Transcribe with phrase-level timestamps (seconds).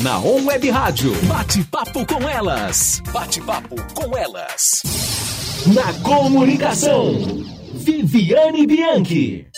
[0.00, 1.12] Na On Web Rádio.
[1.26, 3.02] Bate-papo com elas.
[3.12, 4.84] Bate-papo com elas.
[5.74, 7.14] Na comunicação.
[7.74, 9.48] Viviane Bianchi.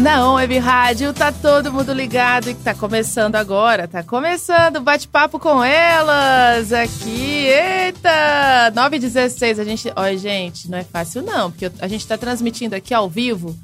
[0.00, 4.82] Na On Web Rádio, tá todo mundo ligado e tá começando agora, tá começando o
[4.82, 8.72] bate-papo com elas aqui, eita!
[8.74, 12.18] 9 e 16, a gente, olha gente, não é fácil não, porque a gente tá
[12.18, 13.56] transmitindo aqui ao vivo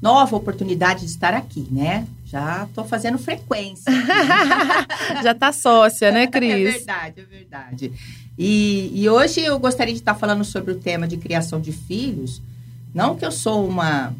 [0.00, 2.06] nova oportunidade de estar aqui, né?
[2.24, 3.90] Já estou fazendo frequência.
[5.22, 6.52] Já tá sócia, né, Cris?
[6.52, 7.92] É verdade, é verdade.
[8.38, 12.40] E, e hoje eu gostaria de estar falando sobre o tema de criação de filhos.
[12.94, 14.14] Não que eu sou uma,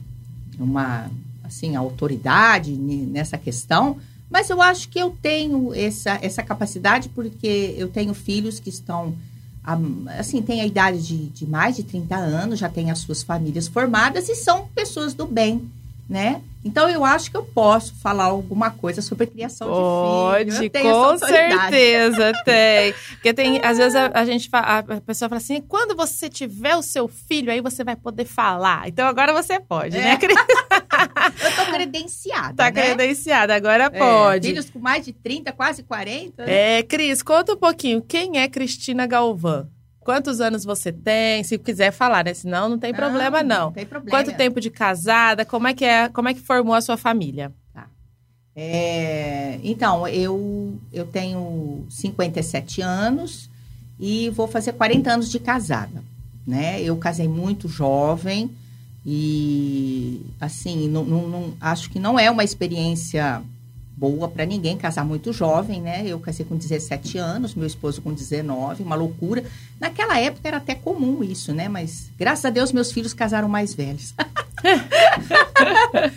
[0.59, 1.11] uma
[1.51, 3.99] assim, autoridade nessa questão,
[4.31, 9.15] mas eu acho que eu tenho essa, essa capacidade porque eu tenho filhos que estão,
[10.19, 13.67] assim, têm a idade de, de mais de 30 anos, já têm as suas famílias
[13.67, 15.69] formadas e são pessoas do bem,
[16.09, 16.41] né?
[16.63, 20.73] Então eu acho que eu posso falar alguma coisa sobre criação Pode, de filhos.
[20.73, 22.95] Pode, com certeza tem.
[23.13, 26.83] Porque tem, às vezes a, a gente a pessoa fala assim: quando você tiver o
[26.83, 28.89] seu filho, aí você vai poder falar.
[28.89, 30.05] Então agora você pode, né, é.
[30.05, 30.37] né, Cris?
[31.43, 32.55] eu tô credenciada.
[32.55, 32.73] Tá né?
[32.73, 34.49] credenciada, agora é, pode.
[34.49, 36.45] Filhos com mais de 30, quase 40.
[36.45, 36.79] Né?
[36.79, 38.03] É, Cris, conta um pouquinho.
[38.03, 39.69] Quem é Cristina Galvão?
[40.01, 41.45] Quantos anos você tem?
[41.45, 42.35] Se quiser falar, né?
[42.35, 43.67] Senão não tem não, problema, não.
[43.67, 44.11] Não tem problema.
[44.11, 45.45] Quanto tempo de casada?
[45.45, 46.09] Como é que é?
[46.09, 47.53] Como é que formou a sua família?
[47.73, 47.87] Tá.
[48.57, 53.51] É, então, eu, eu tenho 57 anos
[53.99, 56.03] e vou fazer 40 anos de casada.
[56.47, 56.83] Né?
[56.83, 58.51] Eu casei muito jovem
[59.05, 63.43] e, assim, não, não, não acho que não é uma experiência
[63.97, 66.03] boa para ninguém casar muito jovem, né?
[66.07, 69.45] Eu casei com 17 anos, meu esposo com 19, uma loucura.
[69.79, 71.69] Naquela época era até comum isso, né?
[71.69, 74.15] Mas graças a Deus meus filhos casaram mais velhos.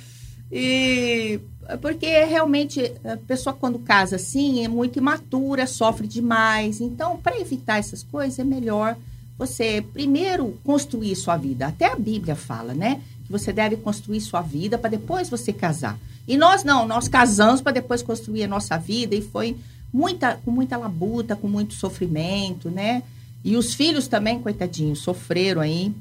[0.52, 1.42] e
[1.82, 6.80] porque realmente a pessoa quando casa assim é muito imatura, sofre demais.
[6.80, 8.96] Então, para evitar essas coisas é melhor
[9.38, 11.68] você primeiro construir sua vida.
[11.68, 13.02] Até a Bíblia fala, né?
[13.26, 15.98] Que você deve construir sua vida para depois você casar.
[16.28, 19.58] E nós não, nós casamos para depois construir a nossa vida e foi
[19.92, 23.04] muita, com muita labuta, com muito sofrimento, né?
[23.44, 25.94] E os filhos também, coitadinhos, sofreram aí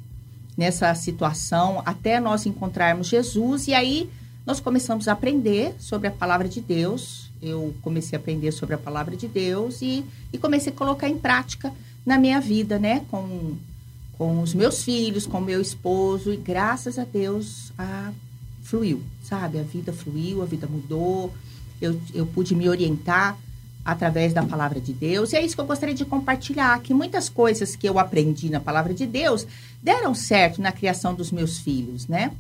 [0.56, 3.66] nessa situação até nós encontrarmos Jesus.
[3.66, 4.08] E aí
[4.46, 7.30] nós começamos a aprender sobre a palavra de Deus.
[7.40, 11.18] Eu comecei a aprender sobre a palavra de Deus e, e comecei a colocar em
[11.18, 11.72] prática
[12.04, 13.04] na minha vida, né?
[13.10, 13.56] Com,
[14.18, 16.32] com os meus filhos, com meu esposo.
[16.32, 18.12] E graças a Deus, a
[18.62, 19.58] fluiu, sabe?
[19.58, 21.32] A vida fluiu, a vida mudou.
[21.80, 23.36] Eu, eu pude me orientar
[23.84, 25.32] através da palavra de Deus.
[25.32, 28.60] E é isso que eu gostaria de compartilhar, que muitas coisas que eu aprendi na
[28.60, 29.46] palavra de Deus
[29.82, 32.32] deram certo na criação dos meus filhos, né?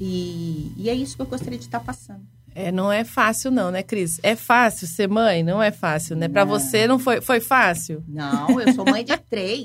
[0.00, 2.22] E, e é isso que eu gostaria de estar passando.
[2.54, 4.20] É, não é fácil não, né, Cris?
[4.22, 5.42] É fácil ser mãe?
[5.42, 6.28] Não é fácil, né?
[6.28, 8.02] Para você não foi, foi fácil?
[8.06, 9.64] Não, eu sou mãe de três.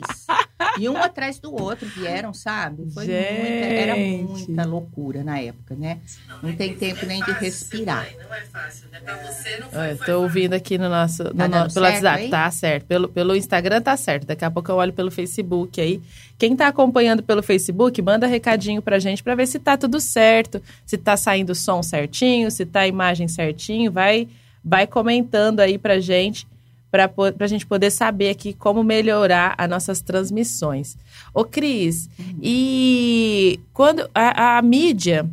[0.79, 2.89] e um atrás do outro vieram, sabe?
[2.93, 3.39] Foi Gente.
[3.39, 5.99] muita, era muita loucura na época, né?
[6.41, 8.07] Não, tem tempo nem de respirar.
[8.17, 8.99] Não é fácil, né?
[8.99, 12.23] Pra você não foi, eu tô ouvindo aqui no nosso, no tá nosso pelo WhatsApp,
[12.23, 12.29] aí?
[12.29, 12.85] tá certo.
[12.85, 14.27] Pelo, pelo Instagram tá certo.
[14.27, 16.01] Daqui a pouco eu olho pelo Facebook aí.
[16.37, 20.61] Quem tá acompanhando pelo Facebook, manda recadinho pra gente para ver se tá tudo certo,
[20.85, 24.27] se tá saindo o som certinho, se tá a imagem certinho, vai,
[24.63, 26.47] vai comentando aí pra gente,
[26.91, 30.95] para a gente poder saber aqui como melhorar as nossas transmissões.
[31.33, 32.39] Ô, Cris, uhum.
[32.41, 35.27] e quando a, a mídia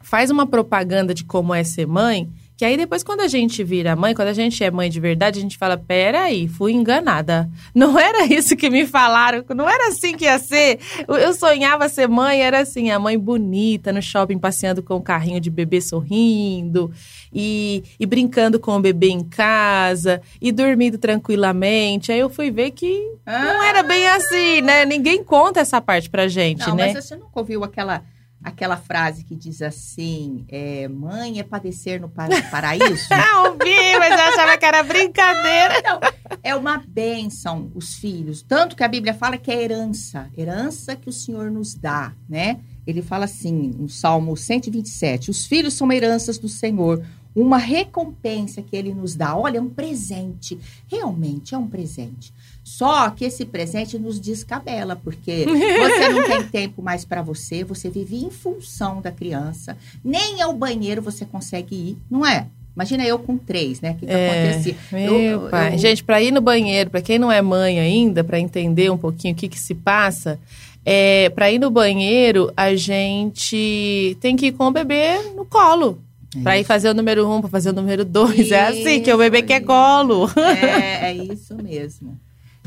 [0.00, 3.96] faz uma propaganda de como é ser mãe, que aí depois, quando a gente vira
[3.96, 7.50] mãe, quando a gente é mãe de verdade, a gente fala: peraí, fui enganada.
[7.74, 10.78] Não era isso que me falaram, não era assim que ia ser.
[11.08, 15.40] Eu sonhava ser mãe, era assim, a mãe bonita no shopping passeando com o carrinho
[15.40, 16.92] de bebê sorrindo
[17.32, 22.12] e, e brincando com o bebê em casa e dormindo tranquilamente.
[22.12, 23.44] Aí eu fui ver que ah.
[23.44, 24.84] não era bem assim, né?
[24.84, 26.92] Ninguém conta essa parte pra gente, não, né?
[26.92, 28.02] Mas você nunca ouviu aquela
[28.44, 32.08] aquela frase que diz assim: é, mãe é padecer no
[32.50, 33.08] paraíso?
[33.46, 35.82] Ouvi, mas eu achava que era brincadeira.
[35.82, 36.00] Não,
[36.42, 38.42] é uma bênção os filhos.
[38.42, 42.60] Tanto que a Bíblia fala que é herança, herança que o Senhor nos dá, né?
[42.86, 47.02] Ele fala assim, no Salmo 127, os filhos são heranças do Senhor,
[47.34, 49.34] uma recompensa que ele nos dá.
[49.36, 50.58] Olha, é um presente.
[50.86, 52.32] Realmente é um presente.
[52.64, 57.90] Só que esse presente nos descabela, porque você não tem tempo mais para você, você
[57.90, 62.46] vive em função da criança, nem ao banheiro você consegue ir, não é?
[62.74, 63.92] Imagina eu com três, né?
[63.92, 64.76] O que, que é, acontecia?
[64.90, 65.74] Meu eu, pai.
[65.74, 65.78] Eu...
[65.78, 69.32] Gente, para ir no banheiro, para quem não é mãe ainda, para entender um pouquinho
[69.32, 70.40] o que, que se passa,
[70.84, 75.98] é, para ir no banheiro, a gente tem que ir com o bebê no colo.
[76.36, 78.38] É para ir fazer o número um, para fazer o número dois.
[78.38, 80.28] Isso, é assim, que o bebê quer colo.
[80.36, 82.18] É, é isso mesmo.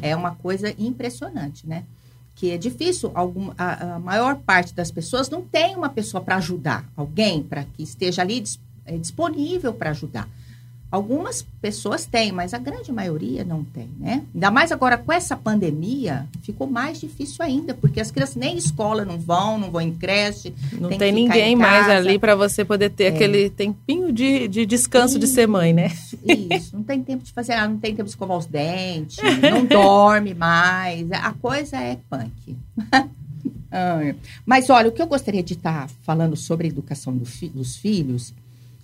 [0.02, 1.84] É uma coisa impressionante, né?
[2.36, 6.36] Que é difícil, algum, a, a maior parte das pessoas não tem uma pessoa para
[6.36, 8.44] ajudar, alguém para que esteja ali
[8.86, 10.30] é, disponível para ajudar.
[10.90, 14.24] Algumas pessoas têm, mas a grande maioria não tem, né?
[14.34, 19.04] Ainda mais agora com essa pandemia, ficou mais difícil ainda, porque as crianças nem escola
[19.04, 20.54] não vão, não vão em creche.
[20.72, 23.08] Não tem, tem ninguém mais ali para você poder ter é.
[23.10, 25.92] aquele tempinho de, de descanso isso, de ser mãe, né?
[26.24, 29.18] Isso, não tem tempo de fazer, não tem tempo de escovar os dentes,
[29.52, 31.12] não dorme mais.
[31.12, 32.56] A coisa é punk.
[34.46, 37.50] mas olha, o que eu gostaria de estar tá falando sobre a educação do fi,
[37.50, 38.34] dos filhos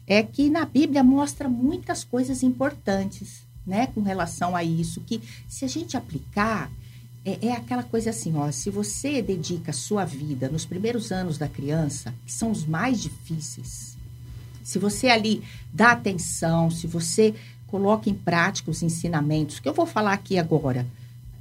[0.08, 5.64] é que na Bíblia mostra muitas coisas importantes, né, com relação a isso, que se
[5.64, 6.70] a gente aplicar,
[7.26, 11.38] é, é, aquela coisa assim, ó, se você dedica a sua vida nos primeiros anos
[11.38, 13.98] da criança, que são os mais difíceis,
[14.62, 17.34] se você ali dá atenção, se você
[17.68, 20.86] coloca em prática os ensinamentos, que eu vou falar aqui agora,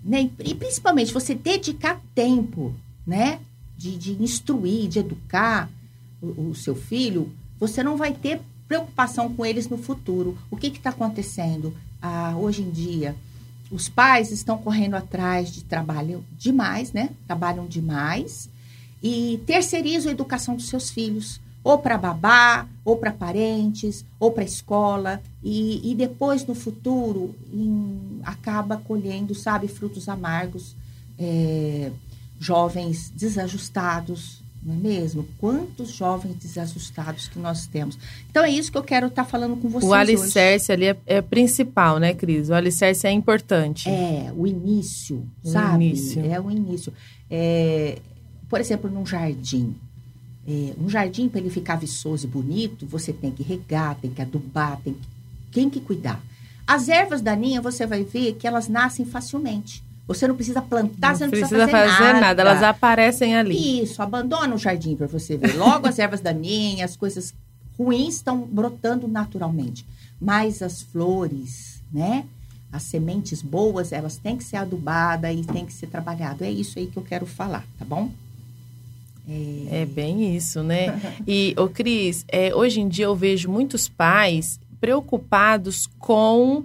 [0.05, 2.75] né, e principalmente você dedicar tempo,
[3.05, 3.41] né,
[3.76, 5.69] de, de instruir, de educar
[6.20, 8.41] o, o seu filho, você não vai ter
[8.73, 10.39] preocupação com eles no futuro.
[10.51, 13.15] O que está acontecendo ah, hoje em dia?
[13.71, 17.11] Os pais estão correndo atrás de trabalho demais, né?
[17.27, 18.49] Trabalham demais
[19.03, 24.43] e terceirizam a educação dos seus filhos, ou para babá, ou para parentes, ou para
[24.43, 30.75] escola, e, e, depois no futuro em, acaba colhendo, sabe, frutos amargos,
[31.19, 31.93] é,
[32.41, 35.26] jovens desajustados, não é mesmo?
[35.38, 37.99] Quantos jovens desajustados que nós temos.
[38.31, 40.73] Então, é isso que eu quero estar tá falando com vocês O alicerce hoje.
[40.73, 42.49] ali é, é, principal, né, Cris?
[42.49, 43.88] O alicerce é importante.
[43.88, 45.87] É, o início, o sabe?
[45.87, 46.25] Início.
[46.25, 46.93] É o início.
[47.29, 47.99] É,
[48.49, 49.75] por exemplo, num jardim.
[50.47, 54.23] É, um jardim, para ele ficar viçoso e bonito, você tem que regar, tem que
[54.23, 55.09] adubar, tem que,
[55.50, 56.23] tem que cuidar.
[56.64, 59.82] As ervas daninhas, você vai ver que elas nascem facilmente.
[60.14, 62.20] Você não precisa plantar, não você não precisa, fazer, fazer nada.
[62.20, 62.43] nada.
[62.43, 63.82] Elas aparecem ali.
[63.82, 65.56] Isso, abandona o jardim para você ver.
[65.56, 67.35] Logo as ervas daninhas, as coisas
[67.79, 69.87] ruins estão brotando naturalmente.
[70.20, 72.25] Mas as flores, né?
[72.73, 76.44] As sementes boas, elas têm que ser adubadas e têm que ser trabalhado.
[76.44, 78.11] É isso aí que eu quero falar, tá bom?
[79.29, 81.00] É, é bem isso, né?
[81.26, 86.64] E, ô Cris, é, hoje em dia eu vejo muitos pais preocupados com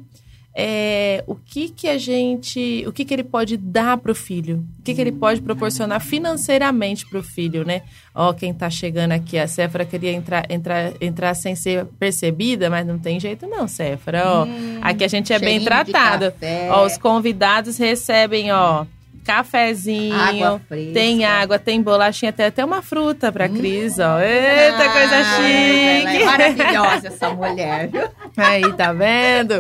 [0.60, 4.66] é, o que que a gente, o que que ele pode dar para o filho,
[4.80, 7.84] o que que ele pode proporcionar financeiramente para o filho, né?
[8.16, 12.88] Ó, quem está chegando aqui, a Céfara queria entrar, entrar, entrar sem ser percebida, mas
[12.88, 14.46] não tem jeito não, Céfara, ó.
[14.46, 16.34] Hum, aqui a gente é bem tratado.
[16.72, 18.88] Ó, os convidados recebem, ó,
[19.28, 20.62] cafezinho, água
[20.94, 24.22] tem água, tem bolachinha, tem até uma fruta pra Cris, ó.
[24.22, 26.22] Eita, ah, coisa chique!
[26.22, 28.08] é maravilhosa essa mulher, viu?
[28.38, 29.60] Aí, tá vendo?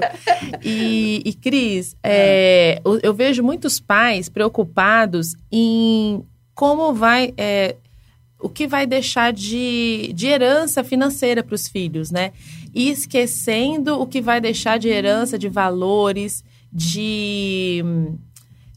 [0.64, 6.24] E, e Cris, é, eu vejo muitos pais preocupados em
[6.56, 7.34] como vai...
[7.38, 7.76] É,
[8.40, 12.32] o que vai deixar de, de herança financeira para os filhos, né?
[12.74, 17.84] E esquecendo o que vai deixar de herança de valores, de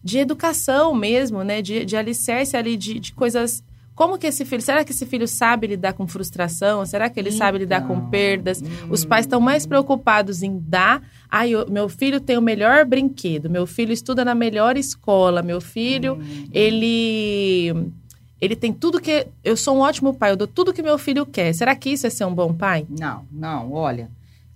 [0.02, 1.61] de educação mesmo, né?
[1.62, 3.62] De, de alicerce ali, de, de coisas
[4.00, 6.87] como que esse filho, será que esse filho sabe lidar com frustração?
[6.87, 8.62] Será que ele então, sabe lidar com então, perdas?
[8.62, 8.66] Hum.
[8.88, 11.02] Os pais estão mais preocupados em dar.
[11.30, 15.61] Ai, ah, meu filho tem o melhor brinquedo, meu filho estuda na melhor escola, meu
[15.61, 16.49] filho, hum.
[16.50, 17.92] ele
[18.40, 21.26] ele tem tudo que eu sou um ótimo pai, eu dou tudo que meu filho
[21.26, 21.52] quer.
[21.52, 22.87] Será que isso é ser um bom pai?
[22.88, 24.09] Não, não, olha.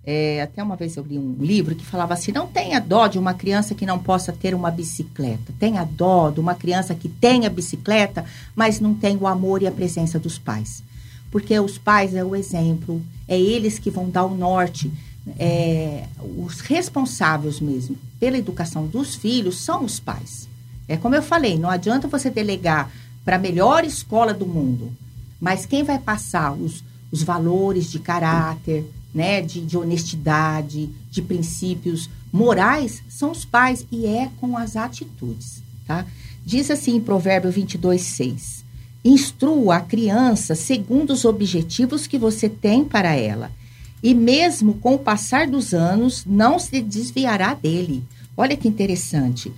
[0.07, 3.17] É, até uma vez eu li um livro que falava assim: não tenha dó de
[3.17, 5.51] uma criança que não possa ter uma bicicleta.
[5.59, 8.23] Tenha dó de uma criança que tenha bicicleta,
[8.55, 10.83] mas não tem o amor e a presença dos pais.
[11.31, 14.91] Porque os pais é o exemplo, é eles que vão dar o norte.
[15.39, 16.05] É,
[16.37, 20.47] os responsáveis mesmo pela educação dos filhos são os pais.
[20.87, 22.91] É como eu falei: não adianta você delegar
[23.23, 24.93] para a melhor escola do mundo,
[25.41, 28.85] Mas quem vai passar os, os valores de caráter,
[29.15, 35.63] né, de, de honestidade, de princípios morais, são os pais e é com as atitudes,
[35.87, 36.05] tá?
[36.45, 38.65] Diz assim em Provérbio 22, 6.
[39.05, 43.51] Instrua a criança segundo os objetivos que você tem para ela.
[44.03, 48.03] E mesmo com o passar dos anos, não se desviará dele.
[48.35, 49.51] Olha que interessante.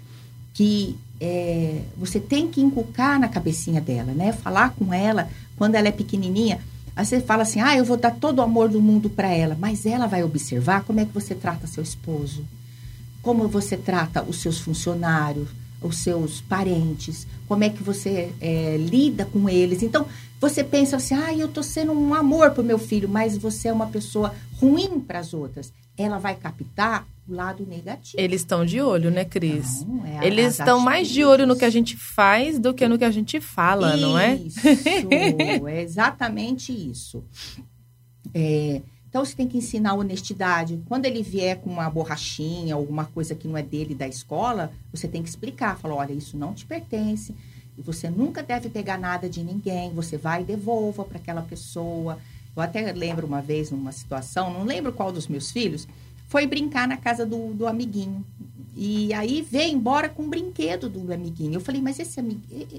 [0.53, 4.31] Que é, você tem que inculcar na cabecinha dela, né?
[4.31, 6.59] Falar com ela quando ela é pequenininha.
[6.97, 9.55] Aí você fala assim: ah, eu vou dar todo o amor do mundo para ela,
[9.57, 12.43] mas ela vai observar como é que você trata seu esposo,
[13.21, 15.47] como você trata os seus funcionários,
[15.79, 19.83] os seus parentes, como é que você é, lida com eles.
[19.83, 20.07] Então,
[20.41, 23.67] você pensa assim: ah, eu estou sendo um amor para o meu filho, mas você
[23.67, 25.71] é uma pessoa ruim para as outras.
[25.95, 28.21] Ela vai captar o lado negativo.
[28.21, 29.85] Eles estão de olho, né, Cris?
[29.85, 32.97] Não, é Eles estão mais de olho no que a gente faz do que no
[32.97, 34.35] que a gente fala, isso, não é?
[34.35, 34.59] Isso,
[35.67, 37.23] é exatamente isso.
[38.33, 40.81] É, então, você tem que ensinar honestidade.
[40.85, 45.07] Quando ele vier com uma borrachinha, alguma coisa que não é dele da escola, você
[45.07, 45.77] tem que explicar.
[45.77, 47.33] Falar, olha, isso não te pertence.
[47.77, 49.93] E você nunca deve pegar nada de ninguém.
[49.93, 52.19] Você vai e devolva para aquela pessoa.
[52.55, 55.87] Eu até lembro uma vez, numa situação, não lembro qual dos meus filhos,
[56.27, 58.25] foi brincar na casa do, do amiguinho.
[58.79, 61.55] E aí veio embora com um brinquedo do amiguinho.
[61.55, 62.21] Eu falei, mas esse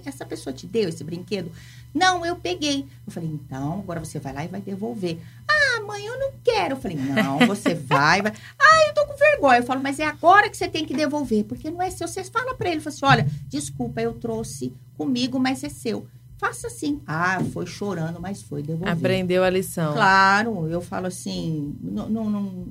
[0.04, 1.50] essa pessoa te deu esse brinquedo?
[1.92, 2.86] Não, eu peguei.
[3.04, 5.18] Eu falei, então, agora você vai lá e vai devolver.
[5.48, 6.74] Ah, mãe, eu não quero.
[6.74, 8.32] Eu falei, não, você vai, vai.
[8.60, 9.58] Ah, eu tô com vergonha.
[9.58, 12.06] Eu falo, mas é agora que você tem que devolver, porque não é seu.
[12.06, 16.06] Você fala para ele, fala assim, olha, desculpa, eu trouxe comigo, mas é seu.
[16.36, 17.00] Faça assim.
[17.08, 18.92] Ah, foi chorando, mas foi devolver.
[18.92, 19.94] Aprendeu a lição.
[19.94, 22.68] Claro, eu falo assim, não, não, não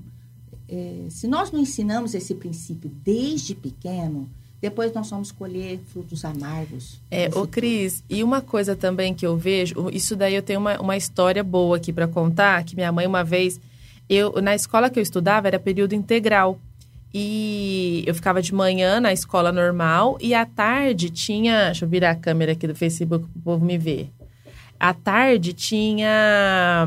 [0.70, 4.30] é, se nós não ensinamos esse princípio desde pequeno,
[4.62, 7.00] depois nós vamos colher frutos amargos.
[7.12, 10.80] É, ô Cris, e uma coisa também que eu vejo, isso daí eu tenho uma,
[10.80, 13.60] uma história boa aqui para contar, que minha mãe uma vez,
[14.10, 16.60] eu na escola que eu estudava era período integral.
[17.14, 22.12] E eu ficava de manhã na escola normal e à tarde tinha, deixa eu virar
[22.12, 24.12] a câmera aqui do Facebook para o povo me ver.
[24.78, 26.86] À tarde tinha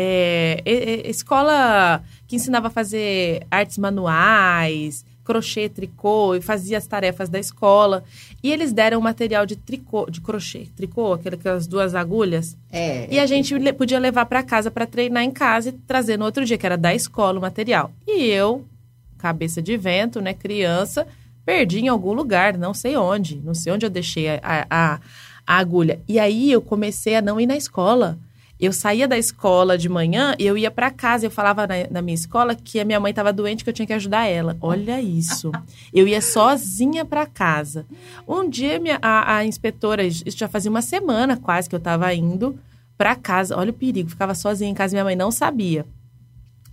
[0.00, 7.28] é, é, escola que ensinava a fazer artes manuais, crochê, tricô, e fazia as tarefas
[7.28, 8.04] da escola.
[8.42, 12.56] E eles deram material de tricô, de crochê, tricô, aquelas duas agulhas.
[12.70, 13.08] É.
[13.10, 16.44] E a gente podia levar para casa para treinar em casa e trazer no outro
[16.44, 17.90] dia, que era da escola o material.
[18.06, 18.64] E eu,
[19.18, 21.08] cabeça de vento, né, criança,
[21.44, 24.40] perdi em algum lugar, não sei onde, não sei onde eu deixei a,
[24.70, 25.00] a,
[25.44, 26.00] a agulha.
[26.06, 28.16] E aí eu comecei a não ir na escola
[28.60, 31.26] eu saía da escola de manhã e eu ia para casa.
[31.26, 33.86] Eu falava na, na, minha escola que a minha mãe estava doente, que eu tinha
[33.86, 34.56] que ajudar ela.
[34.60, 35.52] Olha isso.
[35.94, 37.86] Eu ia sozinha para casa.
[38.26, 42.12] Um dia minha, a, a, inspetora, isso já fazia uma semana quase que eu estava
[42.12, 42.58] indo
[42.96, 43.56] para casa.
[43.56, 44.92] Olha o perigo, ficava sozinha em casa.
[44.92, 45.86] Minha mãe não sabia.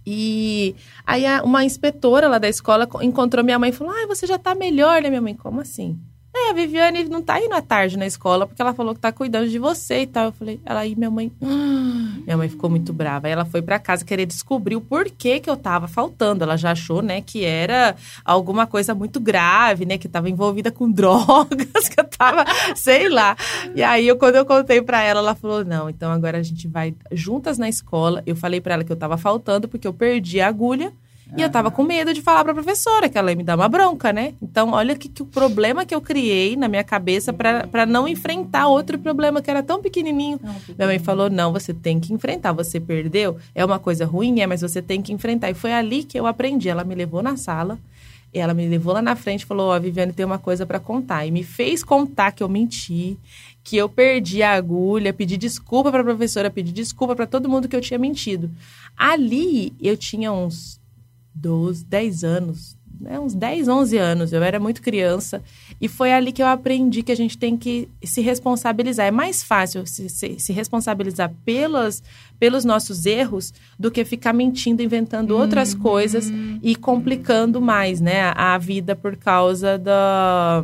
[0.08, 0.76] E
[1.06, 4.56] aí uma inspetora lá da escola encontrou minha mãe e falou: Ah, você já está
[4.56, 5.36] melhor, né, minha mãe?
[5.36, 6.00] Como assim?
[6.50, 9.50] A Viviane não tá indo à tarde na escola porque ela falou que tá cuidando
[9.50, 10.26] de você e tal.
[10.26, 11.32] Eu falei, ela aí, minha mãe.
[11.42, 13.28] minha mãe ficou muito brava.
[13.28, 16.44] Aí ela foi para casa querer descobrir o porquê que eu tava faltando.
[16.44, 20.90] Ela já achou, né, que era alguma coisa muito grave, né, que tava envolvida com
[20.92, 23.36] drogas, que eu tava, sei lá.
[23.74, 26.68] E aí, eu, quando eu contei para ela, ela falou: não, então agora a gente
[26.68, 28.24] vai juntas na escola.
[28.26, 30.94] Eu falei para ela que eu tava faltando porque eu perdi a agulha.
[31.36, 33.68] E eu tava com medo de falar pra professora, que ela ia me dar uma
[33.68, 34.34] bronca, né?
[34.42, 38.68] Então, olha que, que o problema que eu criei na minha cabeça para não enfrentar
[38.68, 40.40] outro problema que era tão pequenininho.
[40.42, 42.52] Não, Minha mãe falou: não, você tem que enfrentar.
[42.54, 45.50] Você perdeu, é uma coisa ruim, é, mas você tem que enfrentar.
[45.50, 46.70] E foi ali que eu aprendi.
[46.70, 47.80] Ela me levou na sala.
[48.32, 50.80] Ela me levou lá na frente e falou: Ó, oh, Viviane tem uma coisa para
[50.80, 51.26] contar.
[51.26, 53.18] E me fez contar que eu menti,
[53.64, 57.68] que eu perdi a agulha, pedi desculpa para a professora, pedi desculpa para todo mundo
[57.68, 58.52] que eu tinha mentido.
[58.98, 60.75] Ali eu tinha uns
[61.36, 64.34] 12, 10 anos, né, uns 10, 11 anos.
[64.34, 65.44] Eu era muito criança.
[65.80, 69.06] E foi ali que eu aprendi que a gente tem que se responsabilizar.
[69.06, 72.02] É mais fácil se, se, se responsabilizar pelas,
[72.40, 75.42] pelos nossos erros do que ficar mentindo, inventando uhum.
[75.42, 76.32] outras coisas
[76.64, 80.64] e complicando mais né, a, a vida por causa da,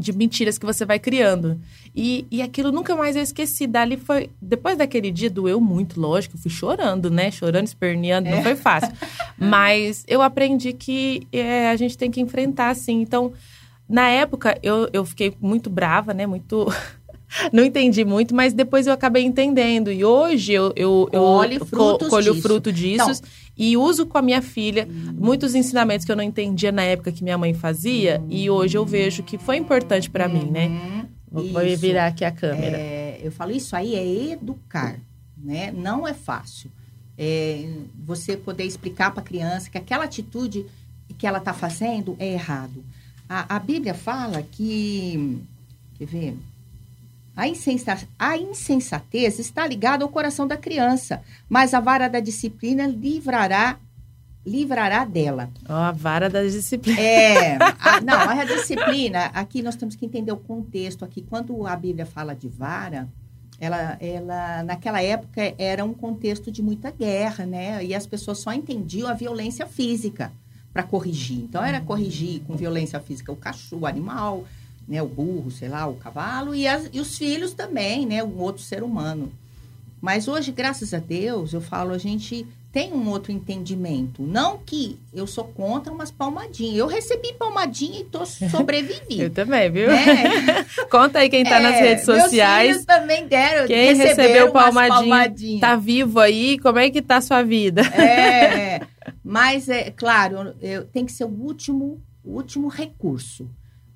[0.00, 1.60] de mentiras que você vai criando.
[1.94, 3.66] E, e aquilo nunca mais eu esqueci.
[3.66, 4.30] Dali foi.
[4.40, 6.38] Depois daquele dia doeu muito, lógico.
[6.38, 7.30] Fui chorando, né?
[7.30, 8.36] Chorando, esperneando, é.
[8.36, 8.92] não foi fácil.
[9.38, 13.00] Mas eu aprendi que é, a gente tem que enfrentar, assim.
[13.02, 13.32] Então,
[13.88, 16.26] na época, eu, eu fiquei muito brava, né?
[16.26, 16.66] Muito.
[17.52, 19.92] não entendi muito, mas depois eu acabei entendendo.
[19.92, 21.20] E hoje eu, eu, eu
[21.70, 23.12] co colho o fruto disso então,
[23.60, 27.22] e uso com a minha filha muitos ensinamentos que eu não entendia na época que
[27.22, 28.24] minha mãe fazia.
[28.30, 30.32] E hoje eu vejo que foi importante para hum.
[30.32, 31.06] mim, né?
[31.30, 31.44] Vou,
[31.76, 32.78] virar aqui a câmera.
[32.78, 34.98] É, eu falo, isso aí é educar,
[35.36, 35.70] né?
[35.70, 36.70] Não é fácil.
[37.18, 37.68] É,
[38.02, 40.64] você poder explicar para a criança que aquela atitude
[41.18, 42.82] que ela está fazendo é errado.
[43.28, 45.38] A, a, Bíblia fala que,
[45.98, 46.36] quer ver,
[47.40, 52.86] a, insensa, a insensatez está ligada ao coração da criança, mas a vara da disciplina
[52.86, 53.78] livrará
[54.44, 55.50] livrará dela.
[55.68, 57.00] Oh, a vara da disciplina.
[57.00, 61.22] É, a, não, a disciplina, aqui nós temos que entender o contexto aqui.
[61.22, 63.08] Quando a Bíblia fala de vara,
[63.58, 67.82] ela, ela naquela época era um contexto de muita guerra, né?
[67.82, 70.30] E as pessoas só entendiam a violência física
[70.72, 71.38] para corrigir.
[71.38, 74.44] Então era corrigir com violência física o cachorro, o animal,
[74.90, 78.40] né, o burro, sei lá, o cavalo e, as, e os filhos também, né, um
[78.40, 79.30] outro ser humano.
[80.00, 84.22] Mas hoje, graças a Deus, eu falo, a gente tem um outro entendimento.
[84.22, 86.76] Não que eu sou contra umas palmadinhas.
[86.76, 89.20] Eu recebi palmadinha e tô sobrevivi.
[89.20, 89.88] eu também, viu?
[89.88, 90.64] Né?
[90.90, 92.70] Conta aí quem tá é, nas redes sociais.
[92.70, 93.66] Meus filhos também deram.
[93.68, 96.58] Quem recebeu palmadinha, palmadinha, tá vivo aí?
[96.58, 97.82] Como é que tá a sua vida?
[97.82, 98.80] É,
[99.22, 103.48] mas é claro, eu, tem que ser o último, o último recurso.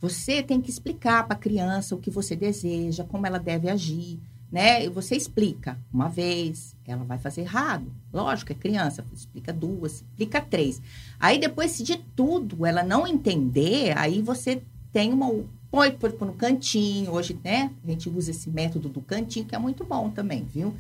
[0.05, 4.21] Você tem que explicar para a criança o que você deseja, como ela deve agir
[4.55, 4.89] né?
[4.89, 7.93] Você explica uma vez, ela vai fazer errado.
[8.13, 10.81] Lógico, é criança, explica duas, explica três.
[11.19, 15.29] Aí depois, se de tudo ela não entender, aí você tem uma.
[15.73, 17.73] Põe por, no cantinho, hoje, né?
[17.83, 20.73] A gente usa esse método do cantinho, que é muito bom também, viu?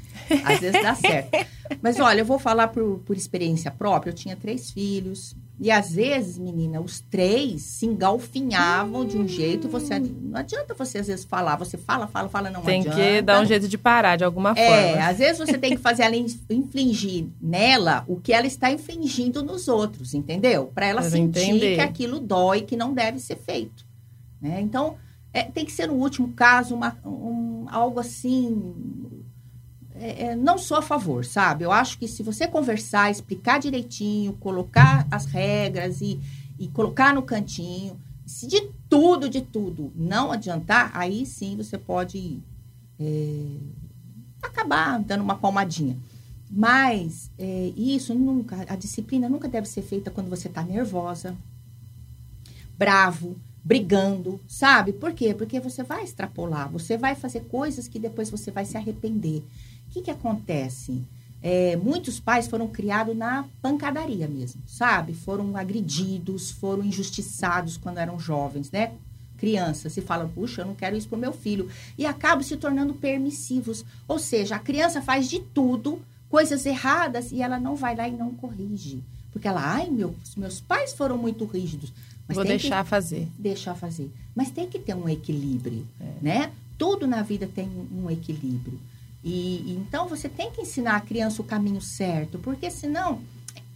[0.44, 1.30] Às vezes dá certo.
[1.82, 4.10] Mas olha, eu vou falar por, por experiência própria.
[4.10, 9.06] Eu tinha três filhos, e às vezes, menina, os três se engalfinhavam hum.
[9.06, 9.68] de um jeito.
[9.68, 11.56] Você não adianta você às vezes falar.
[11.56, 12.98] Você fala, fala, fala, não tem adianta.
[12.98, 15.00] Tem que dar um jeito de parar de alguma é, forma.
[15.00, 19.42] É, às vezes você tem que fazer ela infligir nela o que ela está infligindo
[19.44, 20.72] nos outros, entendeu?
[20.74, 21.76] Para ela sentir entender.
[21.76, 23.86] que aquilo dói, que não deve ser feito.
[24.42, 24.60] Né?
[24.60, 24.96] Então,
[25.32, 29.23] é, tem que ser no último caso uma, um, algo assim
[29.94, 31.64] é, é, não sou a favor, sabe?
[31.64, 36.20] Eu acho que se você conversar, explicar direitinho, colocar as regras e,
[36.58, 42.40] e colocar no cantinho, se de tudo, de tudo não adiantar, aí sim você pode
[42.98, 43.44] é,
[44.42, 45.96] acabar dando uma palmadinha.
[46.50, 51.36] Mas é, isso nunca, a disciplina nunca deve ser feita quando você está nervosa,
[52.76, 54.92] bravo, brigando, sabe?
[54.92, 55.34] Por quê?
[55.34, 59.42] Porque você vai extrapolar, você vai fazer coisas que depois você vai se arrepender
[59.94, 61.02] que, que acontece?
[61.40, 65.14] É, muitos pais foram criados na pancadaria mesmo, sabe?
[65.14, 68.92] Foram agredidos, foram injustiçados quando eram jovens, né?
[69.36, 71.68] Crianças, se fala, puxa, eu não quero isso pro meu filho.
[71.98, 73.84] E acabam se tornando permissivos.
[74.08, 78.12] Ou seja, a criança faz de tudo, coisas erradas, e ela não vai lá e
[78.12, 79.02] não corrige.
[79.30, 81.92] Porque ela, ai, meu, meus pais foram muito rígidos.
[82.26, 83.28] Mas Vou deixar fazer.
[83.38, 84.10] Deixar fazer.
[84.34, 86.12] Mas tem que ter um equilíbrio, é.
[86.22, 86.52] né?
[86.78, 88.80] Tudo na vida tem um equilíbrio.
[89.24, 93.20] E, então você tem que ensinar a criança o caminho certo, porque senão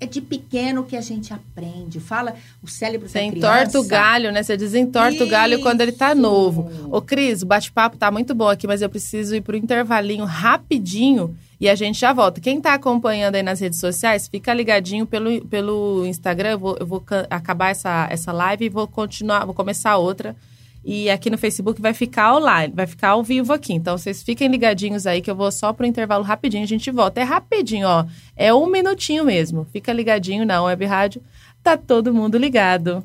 [0.01, 1.99] é de pequeno que a gente aprende.
[1.99, 3.63] Fala o cérebro Você da criança.
[3.63, 4.43] Entorta o galho, né?
[4.43, 6.71] Você desentorta o galho quando ele tá novo.
[6.91, 11.37] Ô, Cris, o bate-papo tá muito bom aqui, mas eu preciso ir pro intervalinho rapidinho
[11.61, 12.41] e a gente já volta.
[12.41, 16.51] Quem tá acompanhando aí nas redes sociais, fica ligadinho pelo, pelo Instagram.
[16.51, 20.37] Eu vou, eu vou acabar essa, essa live e vou continuar, vou começar outra
[20.91, 23.75] e aqui no Facebook vai ficar online, vai ficar ao vivo aqui.
[23.75, 27.21] Então vocês fiquem ligadinhos aí que eu vou só pro intervalo rapidinho, a gente volta.
[27.21, 28.07] É rapidinho, ó.
[28.35, 29.67] É um minutinho mesmo.
[29.71, 31.23] Fica ligadinho na Web Rádio.
[31.63, 33.05] Tá todo mundo ligado.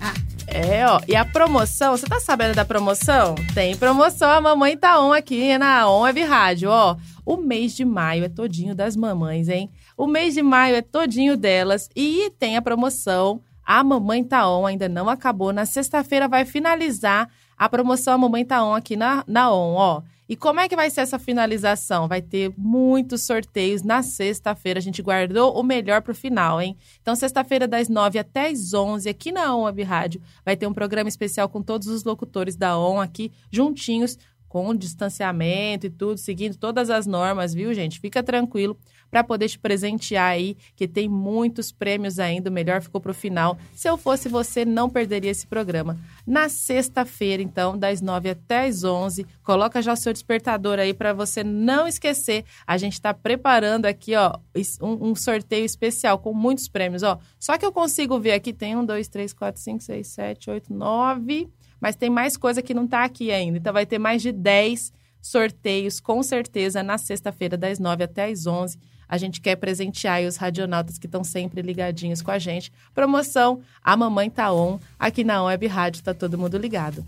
[0.00, 0.14] Ah,
[0.48, 1.00] é, ó.
[1.06, 3.36] E a promoção, você tá sabendo da promoção?
[3.54, 6.96] Tem promoção, a mamãe tá on aqui na On Web Rádio, ó.
[7.24, 9.70] O mês de maio é todinho das mamães, hein?
[9.96, 14.66] O mês de maio é todinho delas e tem a promoção A Mamãe Tá On,
[14.66, 15.52] ainda não acabou.
[15.52, 20.02] Na sexta-feira vai finalizar a promoção A Mamãe Tá On aqui na, na On, ó.
[20.28, 22.08] E como é que vai ser essa finalização?
[22.08, 24.78] Vai ter muitos sorteios na sexta-feira.
[24.78, 26.74] A gente guardou o melhor para o final, hein?
[27.02, 30.72] Então, sexta-feira, das 9 até as 11, aqui na ON Web Rádio, vai ter um
[30.72, 34.16] programa especial com todos os locutores da ON aqui, juntinhos,
[34.48, 38.00] com distanciamento e tudo, seguindo todas as normas, viu, gente?
[38.00, 38.78] Fica tranquilo
[39.12, 42.48] para poder te presentear aí, que tem muitos prêmios ainda.
[42.48, 43.58] O melhor ficou para o final.
[43.74, 45.98] Se eu fosse você, não perderia esse programa.
[46.26, 51.12] Na sexta-feira, então, das 9 até as 11, coloca já o seu despertador aí para
[51.12, 52.46] você não esquecer.
[52.66, 54.38] A gente está preparando aqui, ó,
[54.80, 57.18] um, um, sorteio especial com muitos prêmios, ó.
[57.38, 60.72] Só que eu consigo ver aqui, tem um, dois, três, quatro, cinco, seis, sete, oito,
[60.72, 63.58] nove mas tem mais coisa que não está aqui ainda.
[63.58, 68.46] Então vai ter mais de 10 sorteios, com certeza, na sexta-feira, das 9 até as
[68.46, 68.78] 11.
[69.12, 72.72] A gente quer presentear os radionautas que estão sempre ligadinhos com a gente.
[72.94, 77.04] Promoção A Mamãe Tá On, aqui na Web Rádio, tá todo mundo ligado.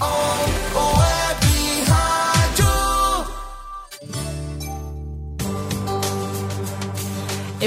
[0.00, 0.29] Oh,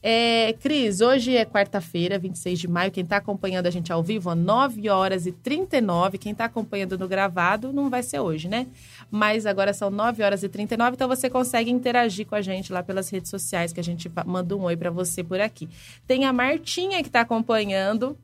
[0.05, 2.91] É, Cris, hoje é quarta-feira, 26 de maio.
[2.91, 6.19] Quem está acompanhando a gente ao vivo, 9 horas e 39.
[6.19, 8.67] Quem está acompanhando no gravado, não vai ser hoje, né?
[9.09, 12.83] Mas agora são 9 horas e 39, então você consegue interagir com a gente lá
[12.83, 15.69] pelas redes sociais, que a gente manda um oi para você por aqui.
[16.05, 18.19] Tem a Martinha que está acompanhando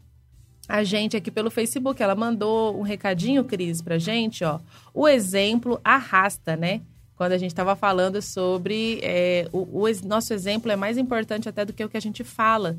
[0.69, 2.03] a gente aqui pelo Facebook.
[2.03, 4.59] Ela mandou um recadinho, Cris, pra gente, ó.
[4.93, 6.81] O exemplo arrasta, né?
[7.19, 11.65] Quando a gente estava falando sobre é, o, o, nosso exemplo é mais importante até
[11.65, 12.79] do que o que a gente fala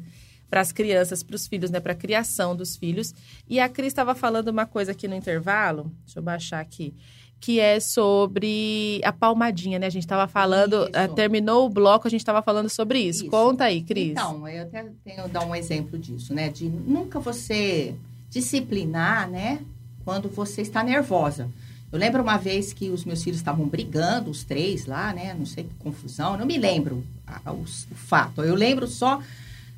[0.49, 3.13] para as crianças, para os filhos, né, para a criação dos filhos.
[3.49, 6.93] E a Cris estava falando uma coisa aqui no intervalo, deixa eu baixar aqui,
[7.38, 9.88] que é sobre a palmadinha, né?
[9.88, 13.23] A gente estava falando, uh, terminou o bloco, a gente estava falando sobre isso.
[13.23, 13.30] isso.
[13.30, 14.12] Conta aí, Cris.
[14.12, 16.49] Então, eu até tenho dar um exemplo disso, né?
[16.49, 17.93] De nunca você
[18.30, 19.60] disciplinar, né?
[20.06, 21.49] Quando você está nervosa.
[21.91, 25.34] Eu lembro uma vez que os meus filhos estavam brigando, os três lá, né?
[25.34, 28.43] Não sei que confusão, não me lembro a, o, o, fato.
[28.43, 29.19] Eu lembro só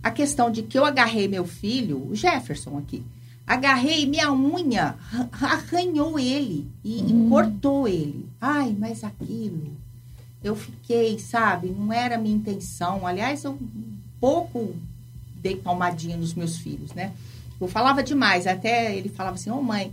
[0.03, 3.01] a questão de que eu agarrei meu filho, o Jefferson aqui,
[3.47, 4.95] agarrei minha unha,
[5.31, 7.25] arranhou ele e, hum.
[7.25, 8.25] e cortou ele.
[8.41, 9.71] Ai, mas aquilo,
[10.43, 11.69] eu fiquei, sabe?
[11.69, 13.07] Não era minha intenção.
[13.07, 13.57] Aliás, eu
[14.19, 14.75] pouco
[15.35, 17.13] dei palmadinha nos meus filhos, né?
[17.59, 19.91] Eu falava demais, até ele falava assim, ô oh, mãe,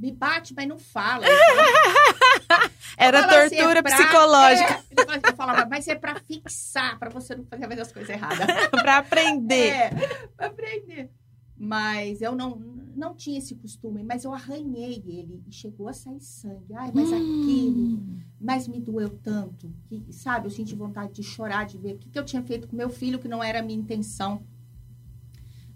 [0.00, 1.26] me bate, mas não fala.
[2.96, 4.84] Era assim, tortura é pra, psicológica.
[4.90, 8.46] É, eu falava, mas é para fixar, para você não fazer as coisas erradas.
[8.70, 9.68] para aprender.
[9.68, 9.90] É,
[10.36, 11.10] para aprender.
[11.56, 12.56] Mas eu não,
[12.96, 16.72] não tinha esse costume, mas eu arranhei ele e chegou a sair sangue.
[16.74, 17.16] Ai, mas hum.
[17.16, 21.98] aquilo, mas me doeu tanto, que, sabe, eu senti vontade de chorar, de ver o
[21.98, 24.42] que, que eu tinha feito com meu filho, que não era a minha intenção.